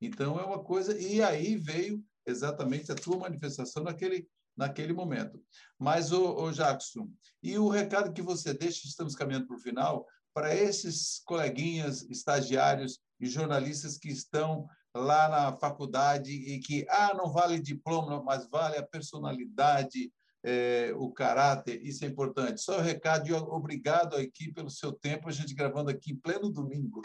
Então, 0.00 0.38
é 0.38 0.44
uma 0.44 0.62
coisa. 0.62 0.98
E 0.98 1.22
aí 1.22 1.56
veio 1.56 2.04
exatamente 2.26 2.90
a 2.90 2.94
tua 2.94 3.18
manifestação 3.18 3.82
naquele, 3.82 4.28
naquele 4.56 4.92
momento. 4.92 5.42
Mas, 5.78 6.12
o, 6.12 6.36
o 6.36 6.52
Jackson, 6.52 7.08
e 7.42 7.58
o 7.58 7.68
recado 7.68 8.12
que 8.12 8.22
você 8.22 8.52
deixa, 8.52 8.86
estamos 8.86 9.14
caminhando 9.14 9.46
para 9.46 9.56
o 9.56 9.60
final, 9.60 10.06
para 10.34 10.54
esses 10.54 11.22
coleguinhas, 11.24 12.02
estagiários 12.10 12.98
e 13.18 13.26
jornalistas 13.26 13.96
que 13.96 14.08
estão 14.08 14.66
lá 14.94 15.28
na 15.28 15.56
faculdade 15.56 16.30
e 16.30 16.58
que, 16.58 16.86
ah, 16.88 17.14
não 17.14 17.32
vale 17.32 17.60
diploma, 17.60 18.22
mas 18.22 18.48
vale 18.48 18.76
a 18.76 18.86
personalidade, 18.86 20.12
é, 20.44 20.92
o 20.94 21.10
caráter, 21.10 21.82
isso 21.84 22.04
é 22.04 22.08
importante. 22.08 22.60
Só 22.60 22.78
o 22.78 22.82
recado 22.82 23.28
e 23.28 23.32
obrigado 23.32 24.16
aqui 24.16 24.52
pelo 24.52 24.70
seu 24.70 24.92
tempo, 24.92 25.28
a 25.28 25.32
gente 25.32 25.54
gravando 25.54 25.90
aqui 25.90 26.12
em 26.12 26.16
pleno 26.16 26.50
domingo. 26.50 27.02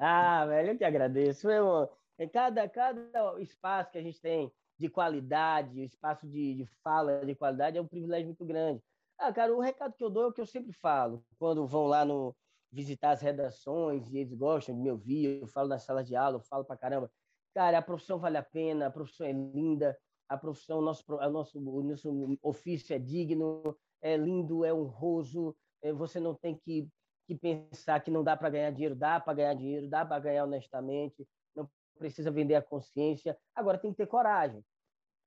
Ah, 0.00 0.46
velho, 0.46 0.70
eu 0.72 0.78
que 0.78 0.84
agradeço. 0.84 1.46
Meu, 1.46 1.90
é 2.18 2.26
cada, 2.28 2.66
cada 2.68 3.40
espaço 3.40 3.92
que 3.92 3.98
a 3.98 4.02
gente 4.02 4.20
tem 4.20 4.50
de 4.78 4.88
qualidade, 4.88 5.82
espaço 5.82 6.26
de, 6.28 6.54
de 6.54 6.66
fala 6.82 7.24
de 7.24 7.34
qualidade 7.34 7.76
é 7.76 7.80
um 7.82 7.86
privilégio 7.86 8.28
muito 8.28 8.44
grande. 8.46 8.82
Ah, 9.18 9.30
cara, 9.32 9.54
o 9.54 9.60
recado 9.60 9.94
que 9.94 10.02
eu 10.02 10.08
dou 10.10 10.24
é 10.24 10.26
o 10.28 10.32
que 10.32 10.40
eu 10.40 10.46
sempre 10.46 10.72
falo. 10.72 11.22
Quando 11.38 11.66
vão 11.66 11.86
lá 11.86 12.04
no 12.04 12.34
visitar 12.72 13.10
as 13.10 13.20
redações 13.20 14.10
e 14.10 14.18
eles 14.18 14.32
gostam 14.32 14.74
de 14.74 14.80
me 14.80 14.90
ouvir, 14.90 15.40
eu 15.42 15.46
falo 15.46 15.68
na 15.68 15.78
sala 15.78 16.02
de 16.02 16.16
aula, 16.16 16.36
eu 16.36 16.40
falo 16.40 16.64
pra 16.64 16.78
caramba. 16.78 17.12
Cara, 17.54 17.78
a 17.78 17.82
profissão 17.82 18.18
vale 18.18 18.38
a 18.38 18.42
pena, 18.42 18.86
a 18.86 18.90
profissão 18.90 19.26
é 19.26 19.32
linda, 19.32 19.98
a 20.28 20.38
profissão, 20.38 20.78
o 20.78 20.82
nosso, 20.82 21.04
o 21.12 21.30
nosso, 21.30 21.58
o 21.58 21.82
nosso 21.82 22.38
ofício 22.42 22.94
é 22.94 22.98
digno, 22.98 23.76
é 24.00 24.16
lindo, 24.16 24.64
é 24.64 24.72
honroso, 24.72 25.54
é, 25.82 25.92
você 25.92 26.20
não 26.20 26.34
tem 26.34 26.56
que 26.56 26.88
que 27.30 27.68
pensar 27.70 28.00
que 28.00 28.10
não 28.10 28.24
dá 28.24 28.36
para 28.36 28.50
ganhar 28.50 28.70
dinheiro, 28.70 28.94
dá 28.94 29.20
para 29.20 29.34
ganhar 29.34 29.54
dinheiro, 29.54 29.88
dá 29.88 30.04
para 30.04 30.18
ganhar 30.18 30.44
honestamente, 30.44 31.26
não 31.54 31.68
precisa 31.98 32.30
vender 32.30 32.56
a 32.56 32.62
consciência. 32.62 33.38
Agora 33.54 33.78
tem 33.78 33.92
que 33.92 33.98
ter 33.98 34.06
coragem. 34.06 34.64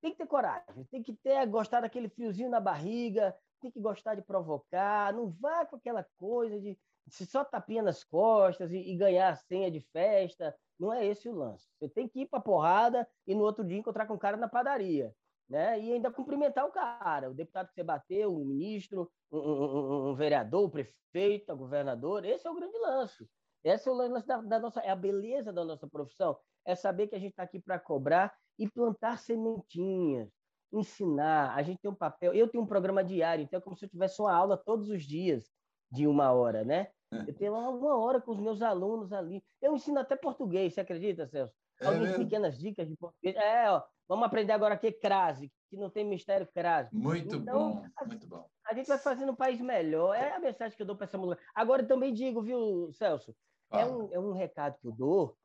Tem 0.01 0.11
que 0.11 0.17
ter 0.17 0.27
coragem, 0.27 0.83
tem 0.91 1.01
que 1.01 1.13
ter 1.13 1.45
gostar 1.45 1.79
daquele 1.79 2.09
fiozinho 2.09 2.49
na 2.49 2.59
barriga, 2.59 3.33
tem 3.61 3.71
que 3.71 3.79
gostar 3.79 4.15
de 4.15 4.21
provocar, 4.21 5.13
não 5.13 5.29
vá 5.29 5.65
com 5.65 5.77
aquela 5.77 6.05
coisa 6.17 6.59
de 6.59 6.77
se 7.07 7.25
só 7.25 7.45
tapinha 7.45 7.81
nas 7.81 8.03
costas 8.03 8.73
e, 8.73 8.77
e, 8.77 8.97
ganhar 8.97 9.29
a 9.29 9.35
senha 9.35 9.71
de 9.71 9.79
festa. 9.79 10.53
Não 10.77 10.91
é 10.91 11.05
esse 11.05 11.29
o 11.29 11.33
lance. 11.33 11.65
Você 11.79 11.87
tem 11.87 12.09
que 12.09 12.21
ir 12.21 12.25
para 12.25 12.41
porrada 12.41 13.07
e 13.25 13.33
no 13.33 13.43
outro 13.43 13.63
dia 13.63 13.77
encontrar 13.77 14.05
com 14.05 14.15
o 14.15 14.19
cara 14.19 14.35
na 14.35 14.49
padaria 14.49 15.15
né? 15.49 15.79
E 15.79 15.93
ainda 15.93 16.11
cumprimentar 16.11 16.65
o 16.65 16.71
cara, 16.71 17.29
o 17.29 17.33
deputado 17.33 17.67
que 17.67 17.73
você 17.73 17.83
bateu, 17.83 18.33
o 18.33 18.45
ministro, 18.45 19.11
um, 19.31 19.39
um, 19.39 20.09
um 20.09 20.15
vereador, 20.15 20.65
o 20.65 20.69
prefeito, 20.69 21.53
o 21.53 21.57
governador. 21.57 22.25
Esse 22.25 22.47
é 22.47 22.51
o 22.51 22.55
grande 22.55 22.77
lance. 22.79 23.27
Esse 23.63 23.87
é 23.87 23.91
o 23.91 23.95
lance 23.95 24.27
da, 24.27 24.41
da 24.41 24.59
nossa, 24.59 24.81
é 24.81 24.89
a 24.89 24.95
beleza 24.95 25.53
da 25.53 25.63
nossa 25.63 25.87
profissão, 25.87 26.37
é 26.65 26.75
saber 26.75 27.07
que 27.07 27.15
a 27.15 27.19
gente 27.19 27.31
está 27.31 27.43
aqui 27.43 27.59
para 27.59 27.79
cobrar 27.79 28.33
e 28.59 28.69
plantar 28.69 29.17
sementinhas, 29.17 30.29
ensinar. 30.71 31.55
A 31.55 31.63
gente 31.63 31.79
tem 31.79 31.89
um 31.89 31.95
papel. 31.95 32.33
Eu 32.33 32.47
tenho 32.47 32.63
um 32.63 32.67
programa 32.67 33.03
diário, 33.03 33.43
então 33.43 33.59
é 33.59 33.61
como 33.61 33.77
se 33.77 33.85
eu 33.85 33.89
tivesse 33.89 34.21
uma 34.21 34.33
aula 34.33 34.57
todos 34.57 34.89
os 34.89 35.03
dias 35.03 35.49
de 35.89 36.07
uma 36.07 36.31
hora, 36.31 36.65
né? 36.65 36.89
Eu 37.27 37.33
tenho 37.33 37.53
uma 37.53 37.97
hora 37.97 38.21
com 38.21 38.31
os 38.31 38.39
meus 38.39 38.61
alunos 38.61 39.11
ali. 39.11 39.43
Eu 39.61 39.75
ensino 39.75 39.99
até 39.99 40.15
português, 40.15 40.73
você 40.73 40.81
acredita, 40.81 41.27
Celso? 41.27 41.53
É 41.81 41.87
Algumas 41.87 42.15
pequenas 42.15 42.57
dicas 42.57 42.87
de 42.87 42.95
português. 42.95 43.35
É, 43.35 43.69
ó, 43.69 43.83
Vamos 44.07 44.25
aprender 44.25 44.51
agora 44.51 44.75
aqui 44.75 44.91
crase, 44.91 45.51
que 45.69 45.77
não 45.77 45.89
tem 45.89 46.05
mistério 46.05 46.47
crase. 46.53 46.93
Muito 46.93 47.37
então, 47.37 47.75
bom, 47.75 47.85
a, 47.95 48.05
muito 48.05 48.27
bom. 48.27 48.47
A 48.65 48.73
gente 48.73 48.87
vai 48.87 48.97
fazendo 48.97 49.31
um 49.31 49.35
país 49.35 49.61
melhor. 49.61 50.13
É 50.13 50.33
a 50.33 50.39
mensagem 50.39 50.75
que 50.75 50.81
eu 50.81 50.85
dou 50.85 50.95
para 50.95 51.05
essa 51.05 51.17
mulher. 51.17 51.39
Agora, 51.55 51.83
eu 51.83 51.87
também 51.87 52.13
digo, 52.13 52.41
viu, 52.41 52.91
Celso? 52.93 53.35
Ah. 53.71 53.81
É, 53.81 53.85
um, 53.85 54.13
é 54.13 54.19
um 54.19 54.33
recado 54.33 54.77
que 54.79 54.87
eu 54.87 54.91
dou, 54.91 55.37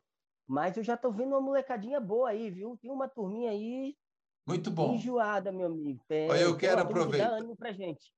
mas 0.46 0.76
eu 0.76 0.82
já 0.82 0.94
estou 0.94 1.12
vendo 1.12 1.30
uma 1.30 1.40
molecadinha 1.40 2.00
boa 2.00 2.30
aí, 2.30 2.50
viu? 2.50 2.76
Tem 2.82 2.90
uma 2.90 3.08
turminha 3.08 3.50
aí. 3.50 3.96
Muito 4.46 4.70
bom. 4.70 4.94
Enjoada, 4.94 5.52
meu 5.52 5.66
amigo. 5.66 6.02
Tem, 6.08 6.28
eu 6.28 6.56
quero 6.56 6.80
aproveitar. 6.80 7.32
ânimo 7.32 7.56
pra 7.56 7.72
gente. 7.72 8.12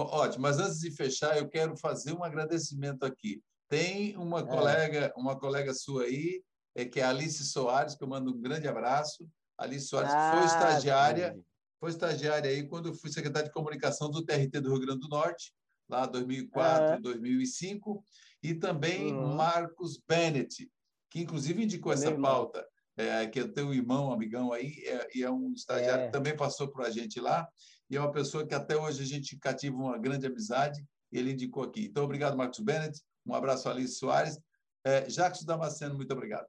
Ótimo, 0.00 0.42
mas 0.42 0.58
antes 0.58 0.78
de 0.78 0.90
fechar, 0.90 1.36
eu 1.36 1.48
quero 1.48 1.76
fazer 1.76 2.12
um 2.12 2.24
agradecimento 2.24 3.04
aqui. 3.04 3.42
Tem 3.68 4.16
uma 4.16 4.40
é. 4.40 4.44
colega, 4.44 5.12
uma 5.16 5.38
colega 5.38 5.74
sua 5.74 6.04
aí 6.04 6.42
é 6.74 6.84
que 6.84 7.00
é 7.00 7.04
a 7.04 7.10
Alice 7.10 7.44
Soares, 7.44 7.94
que 7.94 8.02
eu 8.02 8.08
mando 8.08 8.30
um 8.30 8.40
grande 8.40 8.66
abraço. 8.66 9.28
Alice 9.58 9.86
Soares, 9.86 10.12
ah, 10.12 10.32
foi 10.32 10.42
ah, 10.42 10.46
estagiária, 10.46 11.34
sim. 11.34 11.44
foi 11.78 11.90
estagiária 11.90 12.50
aí 12.50 12.66
quando 12.66 12.88
eu 12.88 12.94
fui 12.94 13.10
secretário 13.10 13.48
de 13.48 13.54
comunicação 13.54 14.10
do 14.10 14.24
TRT 14.24 14.60
do 14.60 14.70
Rio 14.70 14.80
Grande 14.80 15.00
do 15.00 15.08
Norte, 15.08 15.52
lá 15.88 16.06
2004, 16.06 16.94
ah. 16.94 16.98
2005, 17.00 18.02
e 18.42 18.54
também 18.54 19.12
uhum. 19.12 19.34
Marcos 19.34 20.00
Bennett, 20.08 20.68
que 21.10 21.20
inclusive 21.20 21.62
indicou 21.62 21.92
essa 21.92 22.12
pauta, 22.16 22.66
é, 22.96 23.26
que 23.26 23.40
é 23.40 23.46
teu 23.46 23.72
irmão, 23.72 24.12
amigão 24.12 24.52
aí, 24.52 24.82
é, 24.84 25.08
e 25.14 25.22
é 25.22 25.30
um 25.30 25.52
estagiário 25.52 26.04
é. 26.04 26.06
que 26.06 26.12
também 26.12 26.36
passou 26.36 26.68
por 26.68 26.84
a 26.84 26.90
gente 26.90 27.20
lá, 27.20 27.46
e 27.92 27.96
é 27.96 28.00
uma 28.00 28.10
pessoa 28.10 28.46
que 28.46 28.54
até 28.54 28.74
hoje 28.74 29.02
a 29.02 29.04
gente 29.04 29.36
cativa 29.36 29.76
uma 29.76 29.98
grande 29.98 30.26
amizade, 30.26 30.82
ele 31.12 31.32
indicou 31.32 31.62
aqui. 31.62 31.84
Então, 31.84 32.04
obrigado, 32.04 32.34
Marcos 32.34 32.60
Bennett, 32.60 32.98
um 33.26 33.34
abraço 33.34 33.68
Alice 33.68 33.96
Soares. 33.96 34.40
É, 34.82 35.10
Jacques 35.10 35.44
Damasceno, 35.44 35.94
muito 35.94 36.10
obrigado. 36.10 36.46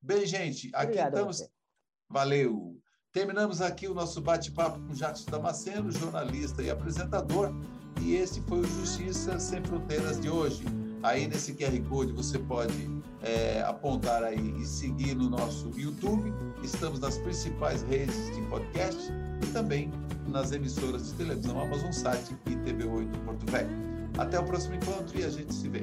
Bem, 0.00 0.24
gente, 0.24 0.70
aqui 0.72 0.98
estamos. 0.98 1.46
Valeu! 2.08 2.80
Terminamos 3.12 3.60
aqui 3.60 3.86
o 3.86 3.92
nosso 3.92 4.22
bate-papo 4.22 4.80
com 4.86 4.94
Jacques 4.94 5.26
Damasceno, 5.26 5.92
jornalista 5.92 6.62
e 6.62 6.70
apresentador, 6.70 7.52
e 8.00 8.14
esse 8.14 8.40
foi 8.40 8.60
o 8.60 8.64
Justiça 8.64 9.38
Sem 9.38 9.62
Fronteiras 9.62 10.18
de 10.18 10.30
hoje. 10.30 10.64
Aí 11.02 11.26
nesse 11.26 11.52
QR 11.54 11.78
Code 11.88 12.12
você 12.12 12.38
pode 12.38 12.88
é, 13.22 13.62
apontar 13.66 14.22
aí 14.22 14.54
e 14.60 14.64
seguir 14.64 15.14
no 15.14 15.28
nosso 15.28 15.70
YouTube. 15.76 16.32
Estamos 16.62 17.00
nas 17.00 17.18
principais 17.18 17.82
redes 17.82 18.34
de 18.34 18.42
podcast 18.42 19.12
e 19.42 19.46
também 19.52 19.90
nas 20.28 20.52
emissoras 20.52 21.06
de 21.06 21.12
televisão 21.14 21.60
Amazon 21.60 21.92
Sat 21.92 22.32
e 22.46 22.50
TV8 22.50 23.10
Porto 23.24 23.50
Velho. 23.50 23.70
Até 24.16 24.38
o 24.38 24.44
próximo 24.44 24.76
encontro 24.76 25.18
e 25.18 25.24
a 25.24 25.30
gente 25.30 25.52
se 25.52 25.68
vê. 25.68 25.80